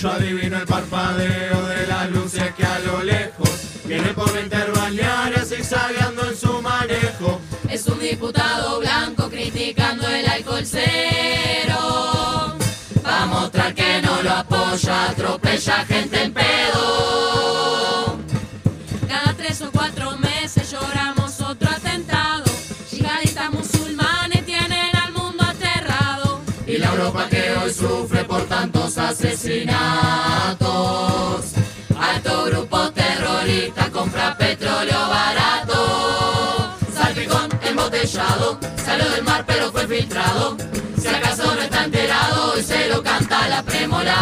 Yo 0.00 0.10
adivino 0.10 0.58
el 0.58 0.66
parpadeo 0.66 1.66
de 1.66 1.86
las 1.86 2.10
luces 2.10 2.52
que 2.54 2.66
a 2.66 2.78
lo 2.80 3.02
lejos 3.02 3.43
viene 3.86 4.14
por 4.14 4.32
la 4.34 4.40
interbalnearia 4.40 5.44
zigzagueando 5.44 6.28
en 6.28 6.36
su 6.36 6.62
manejo. 6.62 7.40
Es 7.68 7.86
un 7.86 7.98
diputado 7.98 8.80
blanco 8.80 9.28
criticando 9.28 10.08
el 10.08 10.26
alcohol 10.26 10.64
cero. 10.64 12.56
Va 13.06 13.22
a 13.22 13.26
mostrar 13.26 13.74
que 13.74 14.00
no 14.02 14.22
lo 14.22 14.30
apoya, 14.30 15.10
atropella 15.10 15.84
gente 15.86 16.22
en 16.22 16.32
pedo. 16.32 18.18
Cada 19.08 19.34
tres 19.34 19.60
o 19.62 19.70
cuatro 19.70 20.16
meses 20.18 20.70
lloramos 20.70 21.40
otro 21.40 21.70
atentado. 21.70 22.44
Yihadistas 22.90 23.50
musulmanes 23.52 24.46
tienen 24.46 24.96
al 24.96 25.12
mundo 25.12 25.44
aterrado. 25.44 26.40
Y 26.66 26.78
la 26.78 26.90
Europa 26.90 27.28
que 27.28 27.52
hoy 27.56 27.72
sufre 27.72 28.24
por 28.24 28.42
tantos 28.44 28.96
asesinatos. 28.96 30.63
Del 39.14 39.24
mar 39.24 39.44
pero 39.46 39.70
fue 39.70 39.86
filtrado. 39.86 40.56
Si 41.00 41.06
acaso 41.08 41.54
no 41.54 41.60
está 41.60 41.84
enterado 41.84 42.58
y 42.58 42.62
se 42.62 42.88
lo 42.88 43.02
canta 43.02 43.48
la 43.48 43.62
premolar. 43.62 44.14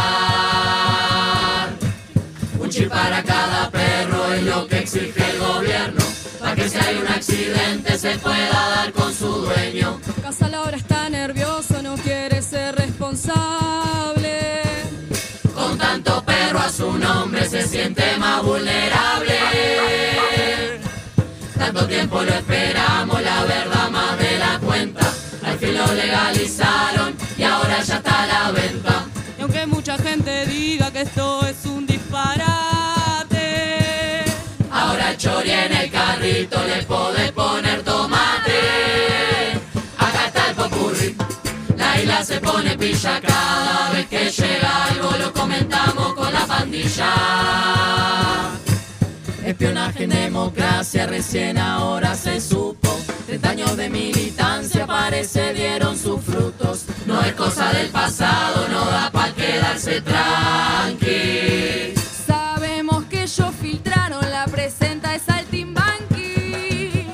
Un 2.58 2.68
chip 2.70 2.90
para 2.90 3.22
cada 3.22 3.70
perro 3.70 4.32
es 4.34 4.42
lo 4.42 4.66
que 4.66 4.78
exige 4.80 5.30
el 5.30 5.38
gobierno. 5.38 6.02
Para 6.40 6.54
que 6.56 6.68
si 6.68 6.78
hay 6.78 6.96
un 6.96 7.08
accidente 7.08 7.98
se 7.98 8.18
pueda 8.18 8.68
dar 8.76 8.92
con 8.92 9.14
su 9.14 9.28
dueño. 9.28 10.00
Casa 10.22 10.48
Laura 10.48 10.76
está 10.76 11.08
nervioso, 11.08 11.82
no 11.82 11.94
quiere 11.96 12.42
ser 12.42 12.74
responsable. 12.74 14.62
Con 15.54 15.78
tanto 15.78 16.22
perro 16.24 16.58
a 16.58 16.68
su 16.68 16.92
nombre 16.98 17.48
se 17.48 17.66
siente 17.66 18.16
más 18.18 18.42
vulnerable. 18.42 19.38
Tanto 21.56 21.86
tiempo 21.86 22.22
lo 22.22 22.34
esperamos, 22.34 23.22
la 23.22 23.44
verdad 23.44 23.81
fin 25.62 25.74
lo 25.78 25.86
legalizaron 25.94 27.14
y 27.38 27.42
ahora 27.44 27.80
ya 27.82 27.96
está 27.96 28.22
a 28.24 28.26
la 28.26 28.50
venta. 28.50 29.06
Y 29.38 29.42
aunque 29.42 29.66
mucha 29.66 29.96
gente 29.96 30.46
diga 30.46 30.90
que 30.90 31.02
esto 31.02 31.46
es 31.46 31.64
un 31.66 31.86
disparate, 31.86 33.32
Ahora 34.70 35.16
chori 35.16 35.50
en 35.50 35.72
el 35.72 35.90
carrito 35.90 36.58
le 36.66 36.82
podés 36.84 37.30
poner 37.32 37.82
tomate. 37.82 38.60
Acá 39.98 40.26
está 40.26 40.48
el 40.48 40.54
popurrí. 40.56 41.16
La 41.76 42.00
isla 42.00 42.24
se 42.24 42.40
pone 42.40 42.76
pilla 42.76 43.20
cada 43.20 43.90
vez 43.90 44.06
que 44.06 44.30
llega 44.30 44.84
algo, 44.86 45.10
lo 45.18 45.32
comentamos 45.32 46.14
con 46.14 46.32
la 46.32 46.46
pandilla. 46.46 47.12
Espionaje 49.44 50.04
en 50.04 50.10
democracia, 50.10 51.06
recién 51.06 51.58
ahora 51.58 52.14
se 52.14 52.40
supo. 52.40 52.98
30 53.26 53.50
años 53.50 53.76
de 53.76 53.88
parece 55.02 55.52
dieron 55.52 55.98
sus 55.98 56.20
frutos. 56.22 56.84
No 57.06 57.20
es 57.22 57.32
cosa 57.32 57.72
del 57.72 57.88
pasado, 57.88 58.68
no 58.68 58.84
da 58.84 59.10
para 59.10 59.32
quedarse 59.34 60.00
tranqui. 60.00 61.94
Sabe 62.26 62.82
ellos 63.10 63.54
filtraron 63.60 64.24
la 64.30 64.44
presenta 64.46 65.10
de 65.10 65.18
Saltimbanqui. 65.18 67.06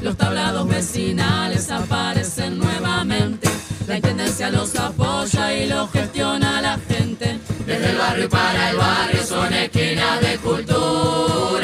Los 0.00 0.16
tablados 0.16 0.66
vecinales 0.66 1.70
aparecen 1.70 2.58
nuevamente. 2.58 3.48
La 3.86 3.96
intendencia 3.96 4.50
los 4.50 4.74
apoya 4.76 5.54
y 5.54 5.66
los 5.66 5.90
gestiona 5.90 6.62
la 6.62 6.78
gente. 6.88 7.38
Desde 7.66 7.90
el 7.90 7.98
barrio 7.98 8.28
para 8.30 8.70
el 8.70 8.76
barrio 8.76 9.22
son 9.22 9.52
esquinas 9.52 10.20
de 10.22 10.38
cultura. 10.38 11.63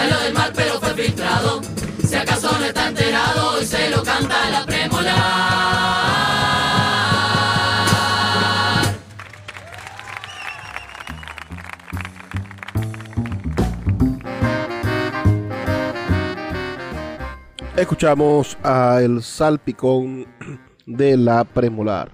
Salió 0.00 0.18
del 0.20 0.32
mar 0.32 0.50
pero 0.54 0.80
fue 0.80 0.94
filtrado. 0.94 1.60
Si 2.06 2.14
acaso 2.14 2.50
no 2.58 2.64
está 2.64 2.88
enterado 2.88 3.60
y 3.60 3.66
se 3.66 3.90
lo 3.90 4.02
canta 4.02 4.50
la 4.50 4.64
premolar. 4.64 5.20
Escuchamos 17.76 18.56
a 18.62 19.00
el 19.02 19.22
salpicón 19.22 20.26
de 20.86 21.16
la 21.16 21.44
premolar. 21.44 22.10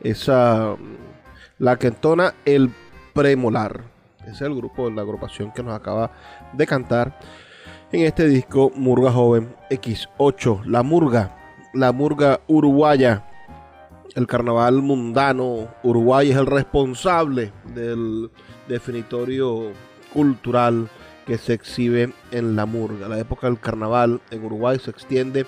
Esa 0.00 0.76
la 1.58 1.76
que 1.78 1.88
entona 1.88 2.34
el 2.44 2.70
premolar. 3.14 3.84
Es 4.26 4.40
el 4.42 4.54
grupo 4.54 4.90
la 4.90 5.02
agrupación 5.02 5.50
que 5.52 5.62
nos 5.62 5.74
acaba 5.74 6.10
de 6.52 6.66
cantar 6.66 7.18
en 7.92 8.02
este 8.02 8.26
disco 8.26 8.70
Murga 8.74 9.10
Joven 9.10 9.54
X8. 9.70 10.64
La 10.64 10.82
Murga, 10.82 11.36
la 11.74 11.92
Murga 11.92 12.40
uruguaya. 12.46 13.26
El 14.14 14.26
carnaval 14.26 14.82
mundano 14.82 15.68
Uruguay 15.84 16.30
es 16.30 16.36
el 16.36 16.46
responsable 16.46 17.52
del 17.74 18.30
definitorio 18.66 19.70
cultural 20.12 20.88
que 21.26 21.38
se 21.38 21.52
exhibe 21.52 22.12
en 22.32 22.56
la 22.56 22.66
murga. 22.66 23.08
La 23.08 23.20
época 23.20 23.46
del 23.46 23.60
carnaval 23.60 24.20
en 24.32 24.44
Uruguay 24.44 24.80
se 24.80 24.90
extiende 24.90 25.46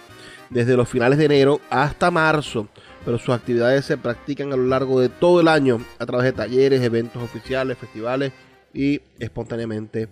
desde 0.48 0.76
los 0.76 0.88
finales 0.88 1.18
de 1.18 1.24
enero 1.24 1.60
hasta 1.70 2.12
marzo, 2.12 2.68
pero 3.04 3.18
sus 3.18 3.34
actividades 3.34 3.84
se 3.84 3.96
practican 3.96 4.52
a 4.52 4.56
lo 4.56 4.66
largo 4.66 5.00
de 5.00 5.08
todo 5.08 5.40
el 5.40 5.48
año 5.48 5.84
a 5.98 6.06
través 6.06 6.26
de 6.26 6.32
talleres, 6.32 6.82
eventos 6.82 7.20
oficiales, 7.20 7.78
festivales 7.78 8.32
y 8.72 9.00
espontáneamente 9.18 10.08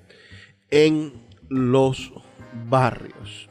en 0.70 1.12
los 1.48 2.12
barrios. 2.68 3.48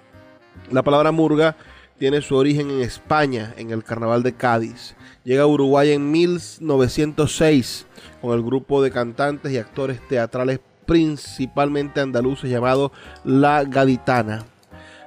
La 0.72 0.84
palabra 0.84 1.12
murga 1.12 1.56
tiene 1.98 2.22
su 2.22 2.36
origen 2.36 2.70
en 2.72 2.82
España, 2.82 3.54
en 3.58 3.72
el 3.72 3.84
carnaval 3.84 4.24
de 4.24 4.34
Cádiz. 4.34 4.96
Llega 5.24 5.44
a 5.44 5.48
Uruguay 5.48 5.92
en 5.92 6.12
1906 6.12 7.88
con 8.22 8.34
el 8.34 8.42
grupo 8.42 8.82
de 8.82 8.92
cantantes 8.92 9.52
y 9.52 9.58
actores 9.58 10.00
teatrales 10.08 10.60
principalmente 10.86 12.02
andaluces 12.02 12.50
llamado 12.50 12.92
La 13.24 13.64
Gaditana. 13.64 14.46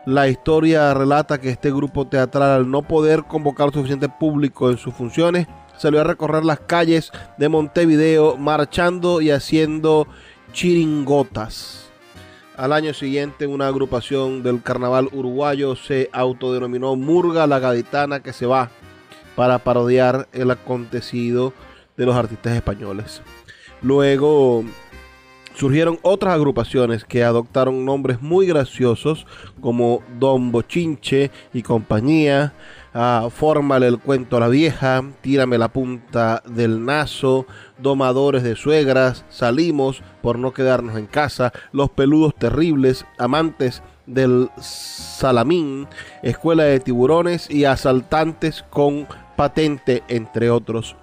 La 0.05 0.29
historia 0.29 0.93
relata 0.95 1.41
que 1.41 1.51
este 1.51 1.71
grupo 1.71 2.09
teatral 2.09 2.51
al 2.51 2.71
no 2.71 2.83
poder 2.83 3.25
convocar 3.25 3.73
suficiente 3.73 4.09
público 4.09 4.71
en 4.71 4.77
sus 4.77 4.93
funciones, 4.95 5.47
salió 5.77 6.01
a 6.01 6.05
recorrer 6.05 6.45
las 6.45 6.61
calles 6.61 7.11
de 7.39 7.49
Montevideo 7.49 8.37
marchando 8.37 9.21
y 9.21 9.31
haciendo 9.31 10.07
chiringotas. 10.53 11.92
Al 12.57 12.75
año 12.75 12.93
siguiente, 12.93 13.47
una 13.47 13.67
agrupación 13.67 14.43
del 14.43 14.63
carnaval 14.63 15.09
uruguayo 15.13 15.75
se 15.75 16.11
autodenominó 16.13 16.97
Murga 16.97 17.47
la 17.47 17.59
Gaditana 17.59 18.23
que 18.23 18.35
se 18.35 18.45
va 18.45 18.71
para 19.35 19.59
parodiar 19.59 20.29
el 20.33 20.51
acontecido 20.51 21.55
de 21.97 22.05
los 22.05 22.15
artistas 22.15 22.55
españoles. 22.55 23.23
Luego 23.81 24.65
surgieron 25.55 25.99
otras 26.03 26.35
agrupaciones 26.35 27.05
que 27.05 27.25
adoptaron 27.25 27.87
nombres 27.87 28.21
muy 28.21 28.47
graciosos 28.47 29.27
como 29.63 30.03
Don 30.19 30.53
Bochinche 30.53 31.31
y 31.55 31.63
compañía, 31.63 32.53
ah, 32.95 33.29
Fórmale 33.31 33.89
el 33.89 33.99
cuento 33.99 34.37
a 34.37 34.41
la 34.41 34.49
vieja, 34.49 35.03
Tírame 35.21 35.59
la 35.59 35.69
punta 35.69 36.43
del 36.47 36.85
nazo, 36.85 37.47
Domadores 37.79 38.43
de 38.43 38.57
suegras, 38.57 39.25
Salimos 39.29 40.03
por 40.23 40.39
no 40.39 40.53
quedarnos 40.53 40.97
en 40.97 41.07
casa, 41.07 41.53
Los 41.73 41.91
peludos 41.91 42.35
terribles, 42.35 43.07
Amantes 43.19 43.83
del 44.07 44.51
Salamín, 44.61 45.89
Escuela 46.23 46.65
de 46.65 46.81
tiburones 46.81 47.51
y 47.51 47.65
Asaltantes 47.65 48.65
con 48.71 49.07
patente, 49.37 50.03
entre 50.09 50.51
otros. 50.51 50.97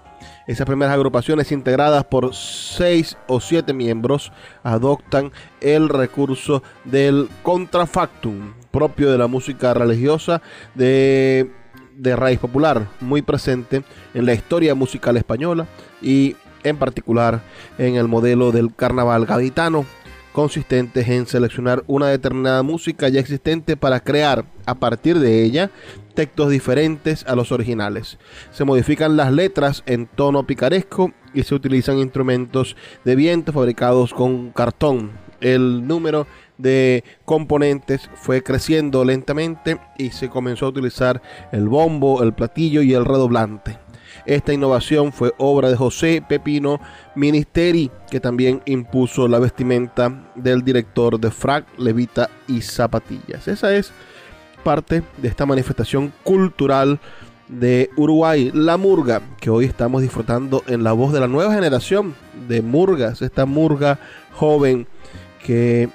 Esas 0.48 0.66
primeras 0.66 0.96
agrupaciones 0.96 1.52
integradas 1.52 2.06
por 2.06 2.34
seis 2.34 3.18
o 3.28 3.40
siete 3.40 3.72
miembros 3.72 4.32
adoptan 4.64 5.32
el 5.62 5.90
recurso 5.90 6.64
del 6.86 7.30
contrafactum 7.44 8.54
propio 8.72 9.12
de 9.12 9.20
la 9.20 9.28
música 9.28 9.76
religiosa 9.76 10.42
de, 10.74 11.52
de 12.00 12.16
raíz 12.16 12.40
popular, 12.40 12.88
muy 13.02 13.22
presente 13.22 13.84
en 14.14 14.26
la 14.26 14.34
historia 14.34 14.74
musical 14.74 15.18
española 15.18 15.68
y 16.02 16.36
en 16.64 16.78
particular 16.78 17.42
en 17.78 17.96
el 17.96 18.08
modelo 18.08 18.52
del 18.52 18.74
carnaval 18.74 19.26
gaditano, 19.26 19.86
consistentes 20.32 21.08
en 21.10 21.26
seleccionar 21.26 21.84
una 21.88 22.08
determinada 22.08 22.64
música 22.64 23.10
ya 23.10 23.20
existente 23.20 23.76
para 23.76 24.00
crear 24.00 24.46
a 24.66 24.76
partir 24.76 25.20
de 25.20 25.44
ella 25.44 25.72
textos 26.14 26.50
diferentes 26.50 27.26
a 27.28 27.36
los 27.36 27.52
originales. 27.52 28.18
Se 28.52 28.64
modifican 28.64 29.18
las 29.18 29.32
letras 29.32 29.84
en 29.86 30.06
tono 30.08 30.46
picaresco 30.46 31.12
y 31.34 31.44
se 31.44 31.56
utilizan 31.56 31.98
instrumentos 31.98 32.76
de 33.04 33.16
viento 33.16 33.52
fabricados 33.52 34.14
con 34.14 34.52
cartón. 34.52 35.12
El 35.42 35.88
número 35.88 36.28
de 36.60 37.04
componentes 37.26 38.10
fue 38.14 38.44
creciendo 38.44 39.04
lentamente 39.04 39.80
y 39.98 40.12
se 40.12 40.30
comenzó 40.30 40.68
a 40.68 40.70
utilizar 40.70 41.22
el 41.52 41.68
bombo, 41.68 42.22
el 42.22 42.34
platillo 42.34 42.84
y 42.84 42.94
el 42.94 43.06
redoblante. 43.06 43.80
Esta 44.26 44.54
innovación 44.54 45.12
fue 45.12 45.34
obra 45.38 45.70
de 45.70 45.78
José 45.78 46.24
Pepino 46.28 46.80
Ministeri, 47.16 47.90
que 48.12 48.20
también 48.20 48.62
impuso 48.66 49.28
la 49.28 49.40
vestimenta 49.40 50.32
del 50.36 50.64
director 50.64 51.20
de 51.20 51.32
frac, 51.32 51.66
levita 51.80 52.30
y 52.48 52.62
zapatillas. 52.62 53.48
Esa 53.48 53.74
es 53.74 53.92
parte 54.64 55.04
de 55.18 55.28
esta 55.28 55.46
manifestación 55.46 56.12
cultural 56.24 57.00
de 57.48 57.90
Uruguay, 57.96 58.52
la 58.54 58.78
murga, 58.78 59.22
que 59.40 59.50
hoy 59.50 59.66
estamos 59.66 60.02
disfrutando 60.02 60.64
en 60.68 60.84
la 60.84 60.92
voz 60.92 61.14
de 61.14 61.20
la 61.22 61.28
nueva 61.28 61.54
generación 61.54 62.14
de 62.48 62.62
murgas, 62.62 63.22
esta 63.22 63.46
murga 63.46 64.00
joven 64.34 64.86
que 65.44 65.90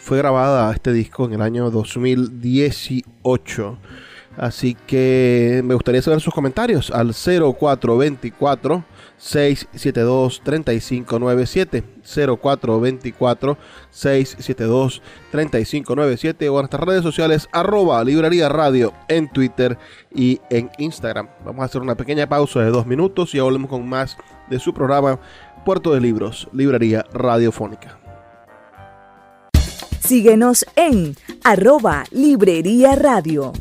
fue 0.00 0.18
grabada 0.18 0.72
este 0.72 0.92
disco 0.92 1.26
en 1.26 1.34
el 1.34 1.42
año 1.42 1.70
2018. 1.70 3.78
Así 4.36 4.76
que 4.86 5.60
me 5.64 5.74
gustaría 5.74 6.00
saber 6.00 6.20
sus 6.20 6.32
comentarios 6.32 6.90
al 6.90 7.12
0424 7.12 8.84
672 9.18 10.40
3597 10.42 11.84
0424 12.02 13.58
672 13.90 15.02
3597 15.30 16.48
o 16.48 16.52
en 16.52 16.58
nuestras 16.60 16.84
redes 16.84 17.02
sociales 17.02 17.48
arroba 17.52 18.02
librería 18.02 18.48
radio 18.48 18.94
en 19.08 19.28
Twitter 19.28 19.76
y 20.14 20.40
en 20.48 20.70
Instagram. 20.78 21.28
Vamos 21.44 21.62
a 21.62 21.66
hacer 21.66 21.82
una 21.82 21.96
pequeña 21.96 22.26
pausa 22.26 22.60
de 22.60 22.70
dos 22.70 22.86
minutos 22.86 23.34
y 23.34 23.40
volvemos 23.40 23.68
con 23.68 23.86
más 23.86 24.16
de 24.48 24.58
su 24.58 24.72
programa 24.72 25.20
Puerto 25.66 25.92
de 25.92 26.00
Libros, 26.00 26.48
Librería 26.52 27.04
Radiofónica. 27.12 27.99
Síguenos 30.10 30.66
en 30.74 31.14
arroba 31.44 32.02
Librería 32.10 32.96
Radio. 32.96 33.52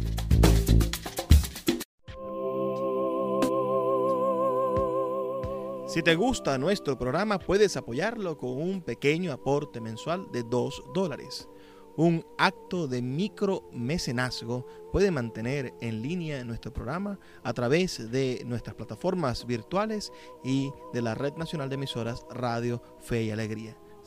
Si 5.86 6.02
te 6.02 6.16
gusta 6.16 6.58
nuestro 6.58 6.98
programa, 6.98 7.38
puedes 7.38 7.78
apoyarlo 7.78 8.40
con 8.40 8.60
un 8.60 8.82
pequeño 8.82 9.32
aporte 9.32 9.80
mensual 9.80 10.32
de 10.32 10.42
2 10.42 10.86
dólares. 10.92 11.48
Un 11.96 12.26
acto 12.40 12.88
de 12.88 13.04
micromecenazgo 13.04 14.66
puede 14.92 15.12
mantener 15.12 15.76
en 15.82 16.02
línea 16.02 16.44
nuestro 16.44 16.74
programa 16.74 17.20
a 17.44 17.54
través 17.54 18.10
de 18.10 18.42
nuestras 18.48 18.74
plataformas 18.76 19.46
virtuales 19.46 20.12
y 20.44 20.72
de 20.94 21.04
la 21.04 21.14
Red 21.14 21.36
Nacional 21.36 21.70
de 21.70 21.76
Emisoras 21.76 22.26
Radio 22.32 22.82
Fe 23.02 23.26
y 23.26 23.30
Alegría. 23.30 23.78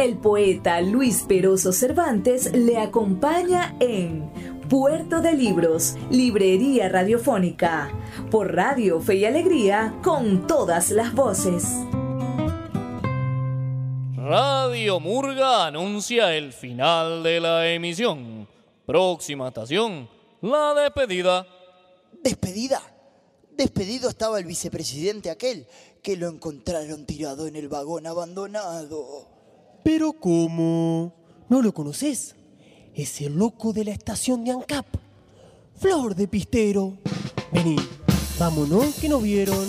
El 0.00 0.16
poeta 0.16 0.80
Luis 0.80 1.24
Peroso 1.28 1.74
Cervantes 1.74 2.54
le 2.54 2.78
acompaña 2.78 3.76
en 3.80 4.30
Puerto 4.66 5.20
de 5.20 5.34
Libros, 5.34 5.94
Librería 6.10 6.88
Radiofónica, 6.88 7.92
por 8.30 8.54
Radio 8.54 8.98
Fe 9.02 9.16
y 9.16 9.24
Alegría, 9.26 9.94
con 10.02 10.46
todas 10.46 10.90
las 10.90 11.12
voces. 11.14 11.64
Radio 14.16 15.00
Murga 15.00 15.66
anuncia 15.66 16.34
el 16.34 16.54
final 16.54 17.22
de 17.22 17.38
la 17.38 17.68
emisión. 17.68 18.48
Próxima 18.86 19.48
estación, 19.48 20.08
la 20.40 20.72
despedida. 20.72 21.46
¿Despedida? 22.24 22.80
Despedido 23.50 24.08
estaba 24.08 24.38
el 24.38 24.46
vicepresidente 24.46 25.28
aquel, 25.28 25.66
que 26.02 26.16
lo 26.16 26.28
encontraron 26.28 27.04
tirado 27.04 27.46
en 27.46 27.54
el 27.54 27.68
vagón 27.68 28.06
abandonado. 28.06 29.39
¿Pero 29.82 30.12
cómo? 30.12 31.14
¿No 31.48 31.62
lo 31.62 31.72
conoces? 31.72 32.36
Es 32.94 33.20
el 33.20 33.34
loco 33.36 33.72
de 33.72 33.84
la 33.84 33.92
estación 33.92 34.44
de 34.44 34.50
ANCAP. 34.50 34.86
Flor 35.76 36.14
de 36.14 36.28
pistero. 36.28 36.98
Vení, 37.52 37.76
vámonos, 38.38 38.94
que 38.96 39.08
nos 39.08 39.22
vieron. 39.22 39.66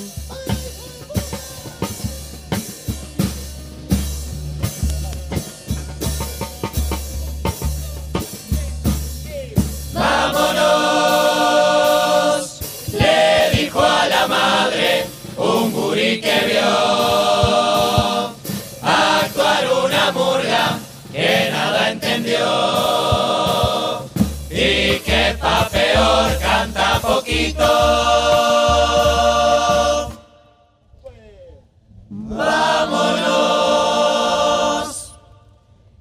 Peor 25.92 26.38
canta 26.40 27.00
poquito. 27.02 27.64
¡Vámonos! 33.40 35.14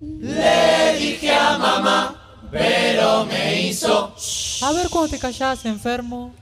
Le 0.01 0.97
dije 0.99 1.34
a 1.34 1.59
mamá, 1.59 2.16
pero 2.51 3.24
me 3.26 3.61
hizo 3.62 4.14
A 4.62 4.72
ver 4.72 4.88
cuando 4.88 5.11
te 5.11 5.18
callás, 5.18 5.64
enfermo. 5.64 6.32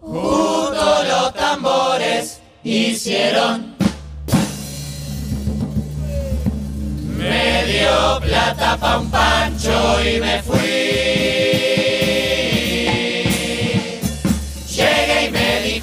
Justo 0.00 1.04
los 1.04 1.34
tambores 1.34 2.40
hicieron. 2.64 3.76
Me 7.18 7.64
dio 7.66 8.20
plata 8.20 8.76
pa' 8.76 8.98
un 8.98 9.08
pancho 9.10 10.02
y 10.04 10.20
me 10.20 10.42
fui. 10.42 11.51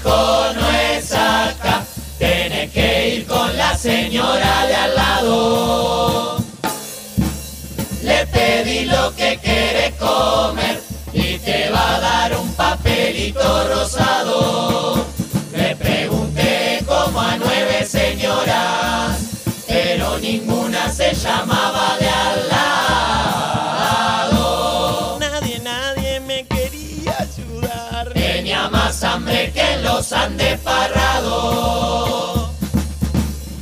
Me 0.03 0.09
dijo, 0.09 0.53
no 0.53 0.69
es 0.71 1.11
acá, 1.13 1.83
tenés 2.17 2.71
que 2.71 3.15
ir 3.15 3.27
con 3.27 3.57
la 3.57 3.77
señora 3.77 4.65
de 4.67 4.75
al 4.75 4.95
lado. 4.95 6.37
Le 8.03 8.25
pedí 8.27 8.85
lo 8.85 9.13
que 9.15 9.39
quiere 9.41 9.93
comer 9.97 10.81
y 11.13 11.37
te 11.39 11.69
va 11.69 11.95
a 11.95 11.99
dar 11.99 12.37
un 12.37 12.53
papelito 12.53 13.67
rosado. 13.67 15.05
Le 15.53 15.75
pregunté 15.75 16.83
como 16.87 17.19
a 17.19 17.37
nueve 17.37 17.85
señoras, 17.85 19.19
pero 19.67 20.17
ninguna 20.19 20.91
se 20.91 21.13
llamaba 21.13 21.97
de 21.99 22.09
al 22.09 22.47
lado. 22.49 23.58
Los 29.89 30.13
Andes 30.13 30.59
Parrado. 30.59 32.51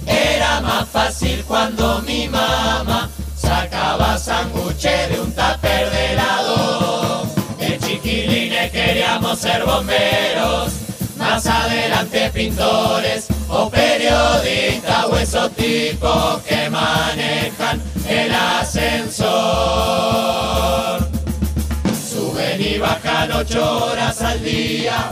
Era 0.05 0.61
más 0.61 0.87
fácil 0.89 1.43
cuando 1.47 2.01
mi 2.01 2.27
mamá 2.27 3.09
sacaba 3.35 4.17
sándwiches 4.17 5.09
de 5.09 5.21
un 5.21 5.31
tupper 5.31 5.89
de 5.89 6.11
helado. 6.11 7.25
De 7.59 7.79
chiquilines 7.79 8.71
queríamos 8.71 9.39
ser 9.39 9.63
bomberos, 9.63 10.73
más 11.17 11.45
adelante 11.45 12.29
pintores 12.33 13.27
o 13.47 13.69
periodistas 13.69 15.05
o 15.05 15.17
esos 15.17 15.51
tipos 15.51 16.41
que 16.43 16.69
manejan 16.69 17.81
el 18.07 18.33
ascensor. 18.33 19.27
Suben 22.11 22.61
y 22.61 22.77
bajan 22.79 23.31
ocho 23.31 23.85
horas 23.85 24.21
al 24.21 24.43
día 24.43 25.11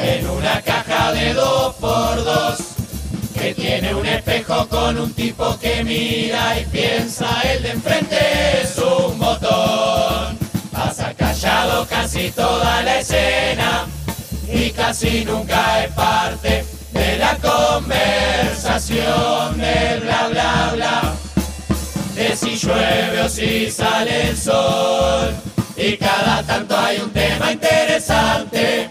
en 0.00 0.30
una 0.30 0.62
caja 0.62 1.12
de 1.12 1.34
dos 1.34 1.74
por 1.76 2.24
dos 2.24 2.58
que 3.34 3.54
tiene 3.54 3.94
un 3.94 4.06
espejo 4.06 4.66
con 4.68 4.98
un 4.98 5.12
tipo 5.12 5.58
que 5.58 5.84
mira 5.84 6.58
y 6.60 6.64
piensa 6.66 7.40
el 7.42 7.62
de 7.62 7.70
enfrente 7.70 8.18
es 8.62 8.76
un 8.78 9.18
botón. 9.18 10.38
Pasa 10.72 11.14
callado 11.14 11.86
casi 11.86 12.30
toda 12.30 12.82
la 12.82 12.98
escena 12.98 13.86
y 14.52 14.70
casi 14.70 15.24
nunca 15.24 15.84
es 15.84 15.92
parte 15.92 16.64
de 16.92 17.18
la 17.18 17.36
conversación 17.36 19.58
del 19.58 20.00
bla 20.00 20.28
bla 20.28 20.70
bla. 20.74 21.14
De 22.14 22.36
si 22.36 22.56
llueve 22.56 23.22
o 23.22 23.28
si 23.28 23.70
sale 23.70 24.30
el 24.30 24.36
sol. 24.36 25.34
Y 25.76 25.96
cada 25.96 26.42
tanto 26.42 26.76
hay 26.76 26.98
un 26.98 27.12
tema 27.12 27.52
interesante 27.52 28.87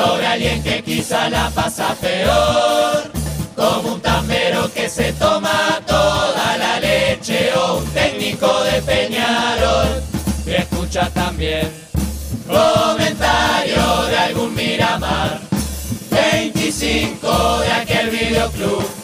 sobre 0.00 0.26
alguien 0.26 0.62
que 0.62 0.82
quizá 0.82 1.28
la 1.28 1.50
pasa 1.50 1.94
peor. 2.00 3.10
Como 3.56 3.94
un 3.94 4.00
tambero 4.00 4.72
que 4.72 4.88
se 4.88 5.12
toma 5.12 5.80
toda 5.86 6.56
la 6.56 6.80
leche 6.80 7.52
o 7.54 7.78
un 7.78 7.86
técnico 7.90 8.50
de 8.64 8.80
Peñarol. 8.82 10.02
Que 10.44 10.56
escucha 10.56 11.10
también 11.10 11.70
comentario 12.46 14.06
de 14.08 14.18
algún 14.18 14.54
Miramar. 14.54 15.40
25 16.10 17.60
de 17.60 17.72
aquel 17.72 18.10
videoclub 18.10 18.99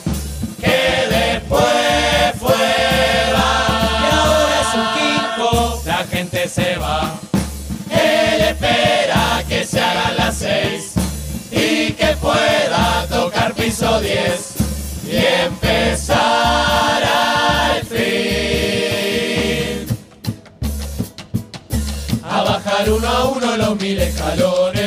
a 22.23 22.43
bajar 22.43 22.91
uno 22.91 23.09
a 23.09 23.25
uno 23.29 23.57
los 23.57 23.81
mil 23.81 23.99
escalones. 23.99 24.85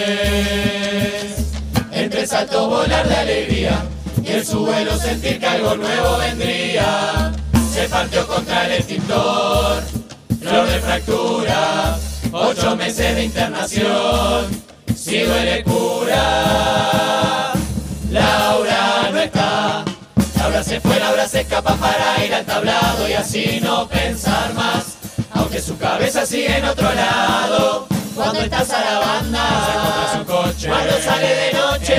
Entre 1.92 2.28
saltos 2.28 2.70
volar 2.70 3.08
de 3.08 3.16
alegría. 3.16 3.86
Y 4.24 4.32
en 4.34 4.46
su 4.46 4.66
vuelo 4.66 4.98
sentir 4.98 5.40
que 5.40 5.48
algo 5.48 5.76
nuevo 5.76 6.18
vendría. 6.18 7.32
Se 7.74 7.88
partió 7.88 8.28
contra 8.28 8.66
el 8.66 8.74
extintor. 8.74 9.84
Flor 10.40 10.68
de 10.68 10.80
fractura. 10.80 11.98
Ocho 12.32 12.76
meses 12.76 13.16
de 13.16 13.24
internación. 13.26 14.46
Si 14.96 15.20
duele 15.22 15.64
cura. 15.64 16.90
Laura 18.12 19.10
no 19.12 19.20
está, 19.20 19.86
Se 20.64 20.82
fue, 20.82 21.00
Laura 21.00 21.26
se 21.26 21.42
escapa 21.42 21.74
para 21.76 22.24
ir 22.24 22.34
al 22.36 22.46
tablado 22.46 23.08
y 23.08 23.14
así 23.14 23.60
no 23.62 23.88
pensar 23.88 24.54
más, 24.54 24.98
aunque 25.32 25.62
su 25.62 25.78
cabeza 25.78 26.26
sigue 26.26 26.58
en 26.58 26.66
otro 26.66 26.94
lado. 26.94 27.88
Cuando 28.14 28.42
estás 28.42 28.70
a 28.72 28.82
la 28.82 29.00
banda, 29.00 30.12
se 30.12 30.18
su 30.18 30.26
coche, 30.26 30.68
cuando 30.68 31.00
sale 31.00 31.28
de 31.28 31.54
noche, 31.54 31.96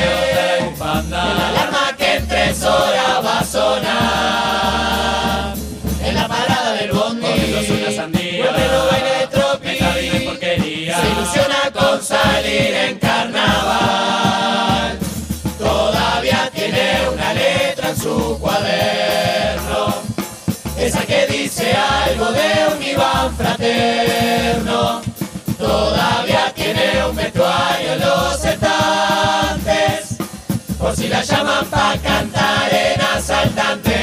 la 1.09 1.49
alarma 1.49 1.97
que 1.97 2.17
en 2.17 2.29
tres 2.29 2.63
horas 2.63 3.25
va 3.25 3.39
a 3.41 3.45
sonar. 3.45 3.85
En 6.05 6.15
la 6.15 6.29
parada 6.29 6.75
del 6.75 6.93
bondi, 6.93 7.27
una 7.27 7.91
sandía, 7.97 8.45
no 8.45 8.87
baile 8.91 9.11
de 9.21 9.27
tropi, 9.29 9.79
porquería, 10.27 11.01
se 11.01 11.09
ilusiona 11.09 11.71
con 11.73 12.03
salir 12.03 12.75
en 12.75 12.99
carnaval. 12.99 14.21
Todavía 16.21 16.51
tiene 16.55 17.09
una 17.15 17.33
letra 17.33 17.89
en 17.89 17.97
su 17.97 18.39
cuaderno, 18.39 19.95
esa 20.77 21.01
que 21.07 21.27
dice 21.27 21.73
algo 21.73 22.27
de 22.27 22.77
un 22.77 22.83
Iván 22.83 23.35
fraterno. 23.39 25.01
Todavía 25.57 26.53
tiene 26.55 27.07
un 27.09 27.17
vestuario 27.17 27.95
en 27.95 28.01
los 28.01 28.45
estantes, 28.45 30.19
por 30.79 30.95
si 30.95 31.09
la 31.09 31.23
llaman 31.23 31.65
pa' 31.71 31.97
cantar 32.03 32.71
en 32.71 33.01
asaltantes. 33.01 34.01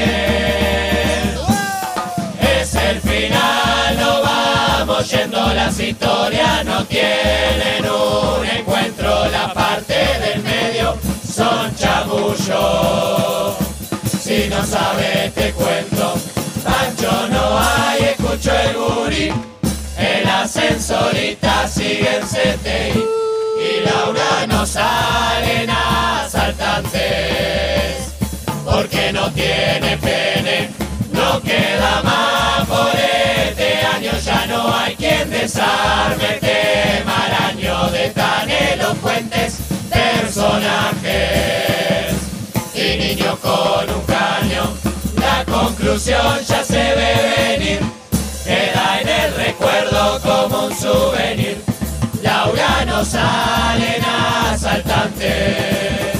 oyendo 4.89 5.53
las 5.53 5.79
historias 5.79 6.65
no 6.65 6.83
tienen 6.85 7.85
un 7.87 8.45
encuentro, 8.47 9.27
la 9.29 9.47
medio 9.53 9.66
chamullos. 12.17 13.57
Si 14.21 14.47
no 14.49 14.65
sabes 14.65 15.33
te 15.33 15.51
cuento, 15.53 16.15
Pancho 16.63 17.27
no 17.29 17.57
hay, 17.59 18.03
escucho 18.03 18.51
el 18.53 18.75
gurí, 18.75 19.31
el 19.97 20.27
ascensorista 20.27 21.67
sigue 21.67 22.17
en 22.17 22.23
CTI 22.23 23.05
y 23.59 23.81
Laura 23.85 24.47
no 24.47 24.65
salen 24.65 25.69
asaltantes. 25.69 26.97
Porque 28.65 29.11
no 29.13 29.31
tiene 29.31 29.97
pene, 29.97 30.69
no 31.13 31.41
queda 31.41 32.01
más 32.03 32.67
por 32.67 32.89
este 32.93 33.85
año, 33.95 34.11
ya 34.23 34.45
no 34.47 34.75
hay 34.75 34.95
quien 34.95 35.29
desarme. 35.29 36.35
Este 36.35 37.03
maraño 37.05 37.89
de 37.91 38.09
tan 38.09 38.49
elocuentes 38.49 39.57
personajes 39.89 41.66
con 43.47 43.89
un 43.95 44.01
caño. 44.01 44.63
La 45.15 45.45
conclusión 45.45 46.39
ya 46.47 46.63
se 46.63 46.83
ve 46.99 47.11
venir, 47.37 47.79
queda 48.43 49.01
en 49.01 49.07
el 49.07 49.33
recuerdo 49.35 50.19
como 50.21 50.65
un 50.67 50.75
souvenir. 50.75 51.63
Laura 52.21 52.85
no 52.85 53.05
salen 53.05 54.03
asaltantes. 54.51 56.16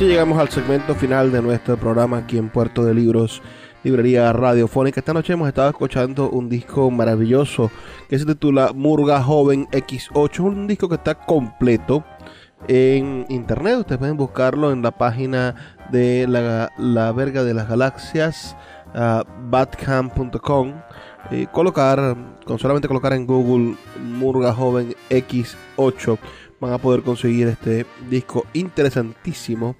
Así 0.00 0.08
llegamos 0.08 0.38
al 0.38 0.48
segmento 0.48 0.94
final 0.94 1.30
de 1.30 1.42
nuestro 1.42 1.76
programa 1.76 2.16
aquí 2.16 2.38
en 2.38 2.48
Puerto 2.48 2.86
de 2.86 2.94
Libros, 2.94 3.42
Librería 3.84 4.32
Radiofónica. 4.32 5.00
Esta 5.00 5.12
noche 5.12 5.34
hemos 5.34 5.46
estado 5.46 5.68
escuchando 5.68 6.30
un 6.30 6.48
disco 6.48 6.90
maravilloso 6.90 7.70
que 8.08 8.18
se 8.18 8.24
titula 8.24 8.72
Murga 8.74 9.22
Joven 9.22 9.66
X8, 9.70 10.40
un 10.40 10.66
disco 10.66 10.88
que 10.88 10.94
está 10.94 11.16
completo 11.16 12.02
en 12.66 13.26
internet. 13.28 13.80
Ustedes 13.80 13.98
pueden 13.98 14.16
buscarlo 14.16 14.72
en 14.72 14.80
la 14.80 14.90
página 14.90 15.54
de 15.90 16.26
la, 16.26 16.72
la 16.78 17.12
verga 17.12 17.44
de 17.44 17.52
las 17.52 17.68
galaxias, 17.68 18.56
uh, 18.94 19.22
batcam.com. 19.50 20.80
Eh, 21.30 21.46
colocar, 21.52 22.16
con 22.46 22.58
solamente 22.58 22.88
colocar 22.88 23.12
en 23.12 23.26
Google 23.26 23.76
Murga 24.02 24.54
Joven 24.54 24.94
X8 25.10 26.18
van 26.60 26.72
a 26.72 26.78
poder 26.78 27.02
conseguir 27.02 27.48
este 27.48 27.86
disco 28.08 28.44
interesantísimo 28.52 29.76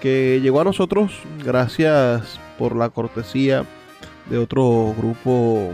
que 0.00 0.40
llegó 0.42 0.60
a 0.60 0.64
nosotros 0.64 1.12
gracias 1.44 2.38
por 2.58 2.76
la 2.76 2.90
cortesía 2.90 3.64
de 4.28 4.38
otro 4.38 4.94
grupo 4.96 5.70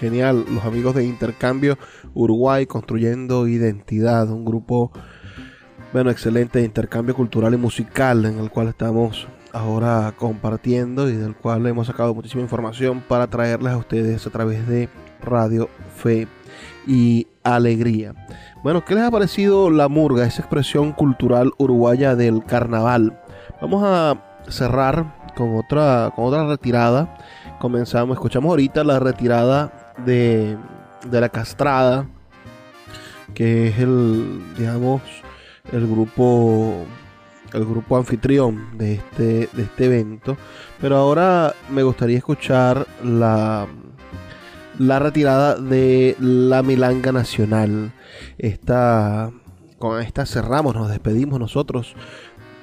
genial, 0.00 0.44
los 0.50 0.64
amigos 0.64 0.94
de 0.94 1.04
Intercambio 1.04 1.78
Uruguay 2.14 2.66
Construyendo 2.66 3.46
Identidad, 3.46 4.30
un 4.30 4.44
grupo 4.44 4.92
bueno, 5.92 6.10
excelente 6.10 6.58
de 6.58 6.64
intercambio 6.64 7.14
cultural 7.14 7.54
y 7.54 7.56
musical 7.56 8.24
en 8.24 8.38
el 8.38 8.50
cual 8.50 8.68
estamos 8.68 9.28
ahora 9.52 10.12
compartiendo 10.18 11.08
y 11.08 11.12
del 11.12 11.36
cual 11.36 11.64
hemos 11.66 11.86
sacado 11.86 12.12
muchísima 12.14 12.42
información 12.42 13.00
para 13.06 13.28
traerles 13.28 13.72
a 13.72 13.76
ustedes 13.76 14.26
a 14.26 14.30
través 14.30 14.66
de 14.66 14.88
Radio 15.22 15.68
Fe 15.96 16.26
y 16.86 17.28
Alegría. 17.44 18.14
Bueno, 18.64 18.82
¿qué 18.82 18.94
les 18.94 19.04
ha 19.04 19.10
parecido 19.10 19.68
la 19.68 19.88
murga, 19.88 20.24
esa 20.24 20.40
expresión 20.40 20.92
cultural 20.92 21.52
uruguaya 21.58 22.16
del 22.16 22.42
carnaval? 22.46 23.20
Vamos 23.60 23.82
a 23.84 24.40
cerrar 24.48 25.32
con 25.36 25.54
otra, 25.54 26.10
con 26.16 26.24
otra 26.24 26.46
retirada. 26.46 27.14
Comenzamos, 27.60 28.16
escuchamos 28.16 28.48
ahorita 28.48 28.82
la 28.82 29.00
retirada 29.00 29.92
de, 30.06 30.56
de 31.10 31.20
la 31.20 31.28
castrada, 31.28 32.06
que 33.34 33.68
es 33.68 33.78
el, 33.80 34.40
digamos, 34.56 35.02
el 35.70 35.86
grupo 35.86 36.86
el 37.52 37.66
grupo 37.66 37.98
anfitrión 37.98 38.78
de 38.78 38.94
este, 38.94 39.50
de 39.52 39.62
este 39.62 39.84
evento. 39.84 40.38
Pero 40.80 40.96
ahora 40.96 41.52
me 41.68 41.82
gustaría 41.82 42.16
escuchar 42.16 42.86
la, 43.04 43.66
la 44.78 44.98
retirada 44.98 45.56
de 45.56 46.16
la 46.20 46.62
Milanga 46.62 47.12
Nacional. 47.12 47.92
Esta, 48.38 49.30
con 49.78 50.00
esta 50.00 50.26
cerramos, 50.26 50.74
nos 50.74 50.90
despedimos 50.90 51.38
nosotros. 51.38 51.94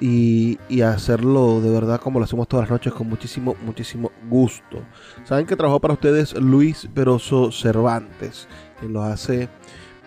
Y, 0.00 0.58
y, 0.68 0.80
hacerlo 0.80 1.60
de 1.60 1.70
verdad 1.70 2.00
como 2.00 2.18
lo 2.18 2.24
hacemos 2.24 2.48
todas 2.48 2.64
las 2.64 2.72
noches 2.72 2.92
con 2.92 3.08
muchísimo, 3.08 3.54
muchísimo 3.64 4.10
gusto. 4.28 4.82
Saben 5.22 5.46
que 5.46 5.54
trabajó 5.54 5.80
para 5.80 5.94
ustedes 5.94 6.34
Luis 6.34 6.88
Peroso 6.92 7.52
Cervantes, 7.52 8.48
que 8.80 8.88
lo 8.88 9.04
hace 9.04 9.48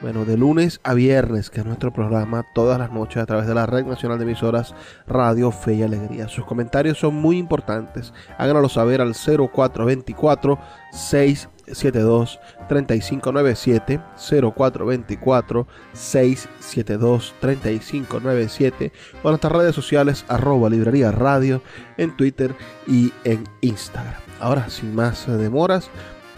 bueno, 0.05 0.23
de 0.23 0.37
lunes 0.37 0.79
a 0.83 0.93
viernes, 0.93 1.49
que 1.49 1.61
es 1.61 1.65
nuestro 1.65 1.91
programa, 1.91 2.45
todas 2.53 2.77
las 2.77 2.91
noches 2.91 3.23
a 3.23 3.25
través 3.25 3.47
de 3.47 3.55
la 3.55 3.65
Red 3.65 3.87
Nacional 3.87 4.19
de 4.19 4.25
Emisoras 4.25 4.75
Radio 5.07 5.49
Fe 5.49 5.73
y 5.73 5.81
Alegría. 5.81 6.27
Sus 6.27 6.45
comentarios 6.45 6.99
son 6.99 7.15
muy 7.15 7.39
importantes. 7.39 8.13
Háganoslo 8.37 8.69
saber 8.69 9.01
al 9.01 9.15
0424 9.15 10.59
672 10.91 12.39
3597 12.69 13.99
0424 14.21 15.67
672 15.93 17.33
3597 17.39 18.91
o 19.23 19.27
en 19.27 19.31
nuestras 19.31 19.53
redes 19.53 19.73
sociales 19.73 20.23
arroba 20.27 20.69
librería 20.69 21.09
radio 21.09 21.63
en 21.97 22.15
Twitter 22.15 22.53
y 22.85 23.11
en 23.23 23.43
Instagram. 23.61 24.21
Ahora, 24.39 24.69
sin 24.69 24.93
más 24.93 25.25
demoras, 25.25 25.89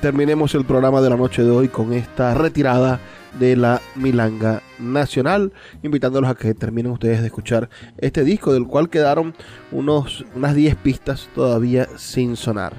terminemos 0.01 0.53
el 0.55 0.65
programa 0.65 1.01
de 1.01 1.09
la 1.09 1.17
noche 1.17 1.43
de 1.43 1.49
hoy 1.49 1.67
con 1.67 1.93
esta 1.93 2.33
retirada 2.33 2.99
de 3.39 3.55
la 3.55 3.81
Milanga 3.95 4.61
Nacional, 4.79 5.53
invitándolos 5.83 6.29
a 6.29 6.35
que 6.35 6.53
terminen 6.53 6.91
ustedes 6.91 7.21
de 7.21 7.27
escuchar 7.27 7.69
este 7.97 8.23
disco 8.23 8.53
del 8.53 8.67
cual 8.67 8.89
quedaron 8.89 9.33
unos, 9.71 10.25
unas 10.35 10.55
10 10.55 10.75
pistas 10.77 11.29
todavía 11.35 11.87
sin 11.97 12.35
sonar. 12.35 12.73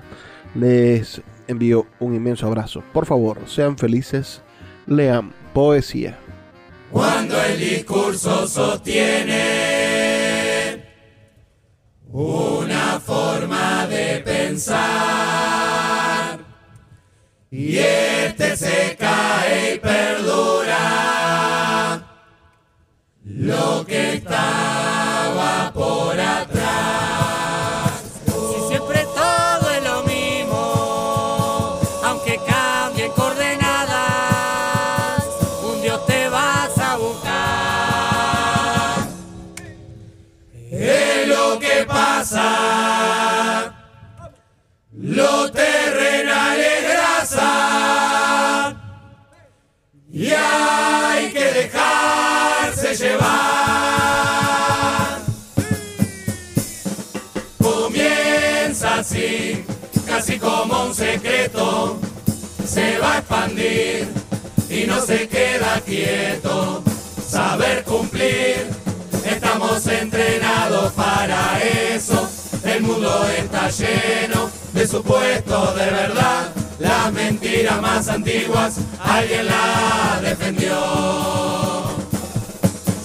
Les 0.55 1.23
envío 1.47 1.87
un 2.01 2.15
inmenso 2.15 2.47
abrazo. 2.47 2.83
Por 2.93 3.07
favor, 3.07 3.39
sean 3.47 3.79
felices, 3.79 4.43
lean 4.87 5.33
poesía. 5.53 6.19
Cuando 6.91 7.35
el 7.43 7.59
discurso 7.61 8.47
sostiene 8.47 9.45
una 12.11 12.99
forma 13.01 13.87
de 13.87 14.23
pensar 14.25 15.58
y 17.51 17.79
este 17.79 18.57
se 18.57 18.97
cae 18.99 19.75
y 19.75 19.79
perdura 19.79 20.77
lo 23.25 23.87
que 23.87 24.15
estaba 24.15 25.73
por 25.73 26.21
atrás. 26.21 26.58
Y 50.19 50.33
hay 50.33 51.31
que 51.31 51.45
dejarse 51.45 52.97
llevar. 52.97 53.29
Comienza 57.63 58.97
así, 58.97 59.65
casi 60.05 60.41
como 60.41 60.87
un 60.87 60.95
secreto, 60.95 62.01
se 62.67 62.99
va 62.99 63.15
a 63.15 63.19
expandir 63.19 64.09
y 64.69 64.87
no 64.89 65.01
se 65.01 65.29
queda 65.29 65.81
quieto. 65.87 66.83
Saber 67.25 67.85
cumplir, 67.85 68.67
estamos 69.25 69.87
entrenados 69.87 70.95
para 70.95 71.61
eso. 71.63 72.29
El 72.65 72.83
mundo 72.83 73.25
está 73.39 73.71
lleno 73.71 74.51
de 74.73 74.85
supuestos 74.85 75.77
de 75.77 75.87
verdad. 75.87 76.58
Las 77.01 77.13
mentiras 77.13 77.81
más 77.81 78.09
antiguas 78.09 78.75
alguien 79.01 79.47
la 79.47 80.21
defendió. 80.21 80.75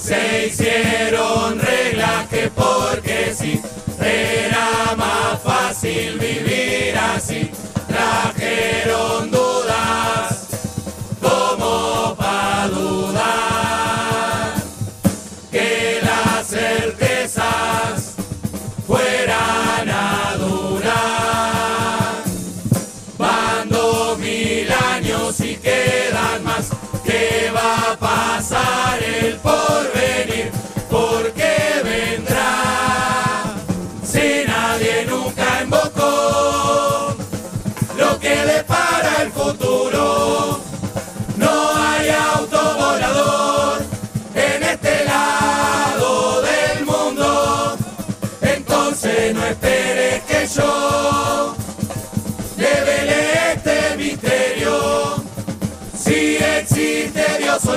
Se 0.01 0.47
hicieron 0.47 1.59
reglas 1.59 2.27
que 2.27 2.49
porque 2.55 3.35
sí 3.37 3.61
era 4.01 4.95
más 4.97 5.39
fácil 5.43 6.17
vivir 6.17 6.97
así. 6.97 7.51
Trajeron 7.87 9.29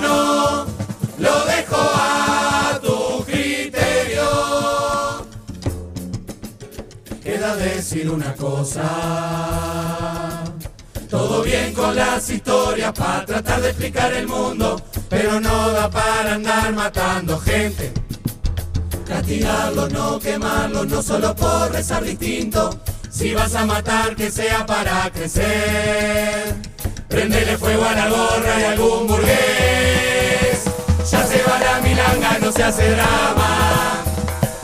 no, 0.01 0.67
lo 1.19 1.45
dejo 1.45 1.77
a 1.77 2.79
tu 2.83 3.25
criterio. 3.25 4.27
Queda 7.23 7.57
decir 7.57 8.11
una 8.11 8.35
cosa. 8.35 8.85
Todo 11.09 11.43
bien 11.43 11.73
con 11.73 11.95
las 11.95 12.29
historias 12.31 12.93
para 12.93 13.25
tratar 13.25 13.61
de 13.63 13.71
explicar 13.71 14.13
el 14.13 14.27
mundo, 14.27 14.83
pero 15.09 15.41
no 15.41 15.71
da 15.71 15.89
para 15.89 16.35
andar 16.35 16.73
matando 16.75 17.39
gente. 17.39 17.93
Castigarlos, 19.07 19.93
no 19.93 20.19
quemarlos, 20.19 20.89
no 20.89 21.03
solo 21.03 21.35
por 21.35 21.71
rezar 21.71 22.03
distinto. 22.03 22.71
Si 23.11 23.33
vas 23.33 23.55
a 23.55 23.65
matar, 23.65 24.15
que 24.17 24.31
sea 24.31 24.67
para 24.67 25.11
crecer. 25.11 26.76
Prendele 27.17 27.57
fuego 27.57 27.83
a 27.83 27.95
la 27.95 28.11
gorra 28.11 28.61
y 28.61 28.65
algún 28.65 29.07
burgués. 29.07 30.65
Ya 31.11 31.27
se 31.27 31.43
va 31.45 31.59
la 31.61 31.81
milanga, 31.81 32.39
no 32.43 32.53
se 32.53 32.63
hace 32.63 32.91
drama. 32.91 34.05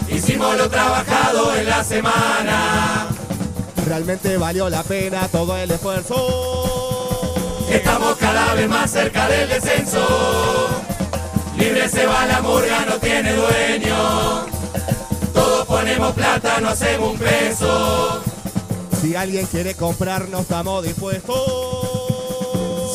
Hicimos 0.07 0.59
lo 0.59 0.69
trabajado 0.69 1.57
en 1.57 1.67
la 1.67 1.83
semana. 1.83 3.09
Realmente 3.87 4.37
valió 4.37 4.69
la 4.69 4.83
pena 4.83 5.27
todo 5.29 5.57
el 5.57 5.71
esfuerzo. 5.71 7.65
Estamos 7.71 8.19
cada 8.19 8.53
vez 8.53 8.69
más 8.69 8.91
cerca 8.91 9.29
del 9.29 9.49
descenso. 9.49 10.69
Libre 11.57 11.89
se 11.89 12.05
va 12.05 12.27
la 12.27 12.43
murga, 12.43 12.85
no 12.85 12.97
tiene 12.97 13.33
dueño. 13.33 14.45
Todos 15.33 15.67
ponemos 15.67 16.13
plata, 16.13 16.61
no 16.61 16.69
hacemos 16.69 17.13
un 17.13 17.19
peso. 17.19 18.23
Si 19.01 19.17
alguien 19.17 19.47
quiere 19.47 19.75
comprarnos, 19.75 20.43
estamos 20.43 20.85
dispuestos. 20.85 21.82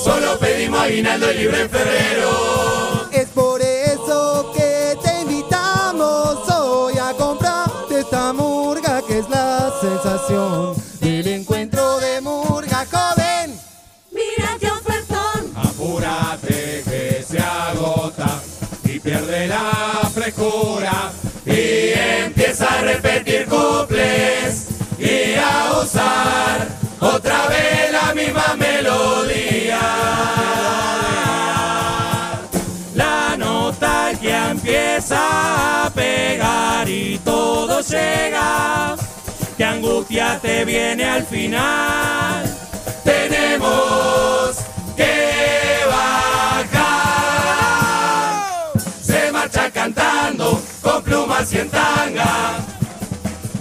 Solo 0.03 0.37
pedimos 0.39 0.79
aguinaldo 0.79 1.31
y 1.31 1.37
libre 1.37 1.61
en 1.61 1.69
febrero. 1.69 3.09
Es 3.11 3.27
por 3.29 3.61
eso 3.61 4.51
que 4.55 4.97
te 5.03 5.21
invitamos 5.21 6.47
hoy 6.49 6.97
a 6.97 7.13
comprar 7.13 7.57
esta 7.97 8.31
murga 8.31 9.01
que 9.07 9.19
es 9.19 9.29
la 9.29 9.73
sensación 9.81 10.75
del 11.01 11.27
encuentro 11.27 11.99
de 11.99 12.21
murga 12.21 12.85
joven. 12.85 13.59
Mira 14.11 14.55
qué 14.59 14.69
ofertón. 14.69 15.51
Apúrate 15.55 16.83
que 16.85 17.25
se 17.27 17.39
agota 17.39 18.39
y 18.83 18.99
pierde 18.99 19.47
la 19.47 20.09
frescura 20.13 21.11
y 21.45 21.91
empieza 22.23 22.67
a 22.67 22.81
repetir 22.81 23.47
cuples 23.47 24.67
y 24.99 25.35
a 25.35 25.79
usar 25.81 26.76
otra 26.99 27.47
vez 27.47 27.91
la 27.91 28.13
misma 28.13 28.55
melodía. 28.57 29.79
La 32.95 33.35
nostalgia 33.37 34.51
empieza 34.51 35.85
a 35.85 35.89
pegar 35.91 36.89
y 36.89 37.19
todo 37.19 37.81
llega. 37.81 38.95
Que 39.57 39.65
angustia 39.65 40.39
te 40.39 40.65
viene 40.65 41.05
al 41.05 41.25
final. 41.25 42.43
Tenemos 43.03 44.57
que 44.95 45.79
bajar. 45.87 46.73
Se 49.01 49.31
marcha 49.31 49.71
cantando 49.71 50.61
con 50.81 51.03
plumas 51.03 51.51
y 51.53 51.57
en 51.59 51.69
tanga. 51.69 52.57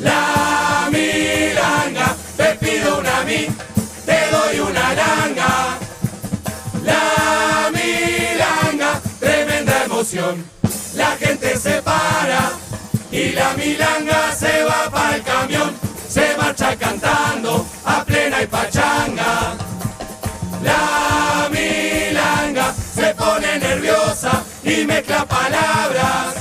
La 0.01 0.89
milanga, 0.91 2.15
te 2.37 2.55
pido 2.57 2.99
una 2.99 3.25
mi, 3.25 3.47
te 4.05 4.31
doy 4.31 4.61
una 4.61 4.95
langa. 4.95 5.79
La 6.85 7.71
milanga, 7.73 9.01
tremenda 9.19 9.85
emoción. 9.85 10.45
La 10.95 11.17
gente 11.17 11.57
se 11.57 11.83
para 11.83 12.53
y 13.11 13.31
la 13.31 13.55
milanga 13.55 14.33
se 14.33 14.65
va 14.65 14.91
para 14.91 15.17
el 15.17 15.23
camión. 15.23 15.75
Se 16.09 16.37
marcha 16.37 16.77
cantando 16.77 17.67
a 17.85 18.05
plena 18.05 18.43
y 18.43 18.47
pachanga. 18.47 19.55
La 20.63 21.49
milanga 21.51 22.75
se 22.95 23.15
pone 23.15 23.59
nerviosa 23.59 24.43
y 24.65 24.85
mezcla 24.85 25.25
palabras. 25.27 26.35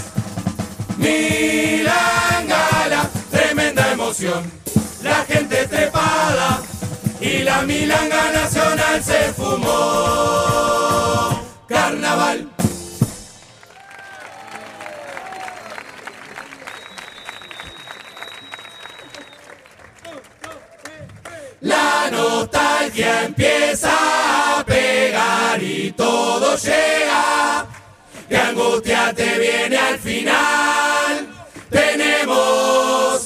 Milangala, 0.98 1.90
tremenda 3.32 3.92
emoción. 3.92 4.52
La 5.04 5.24
gente 5.26 5.55
y 7.26 7.40
la 7.40 7.62
milanga 7.64 8.32
nacional 8.32 9.04
se 9.04 9.34
fumó. 9.34 9.68
Carnaval. 11.68 12.50
La 21.62 22.12
nostalgia 22.12 23.24
empieza 23.24 23.90
a 24.60 24.64
pegar 24.66 25.64
y 25.64 25.92
todo 25.94 26.56
llega. 26.58 27.66
Que 28.30 28.38
angustia 28.38 29.14
te 29.16 29.40
viene 29.40 29.78
al 29.78 29.98
final. 30.00 31.28
Tenemos 31.70 33.25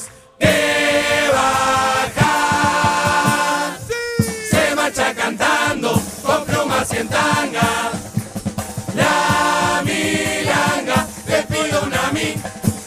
la 8.94 9.82
milanga, 9.84 11.06
te 11.26 11.42
pido 11.44 11.82
una 11.84 12.12
mi, 12.12 12.34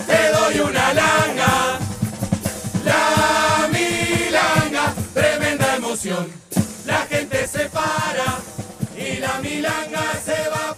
te 0.05 0.31
doy 0.31 0.59
una 0.59 0.93
langa, 0.93 1.79
la 2.85 3.69
milanga, 3.71 4.93
tremenda 5.13 5.75
emoción, 5.77 6.31
la 6.85 7.07
gente 7.09 7.47
se 7.47 7.69
para 7.69 8.39
y 8.95 9.17
la 9.17 9.39
milanga 9.41 10.03
se 10.23 10.49
va. 10.49 10.72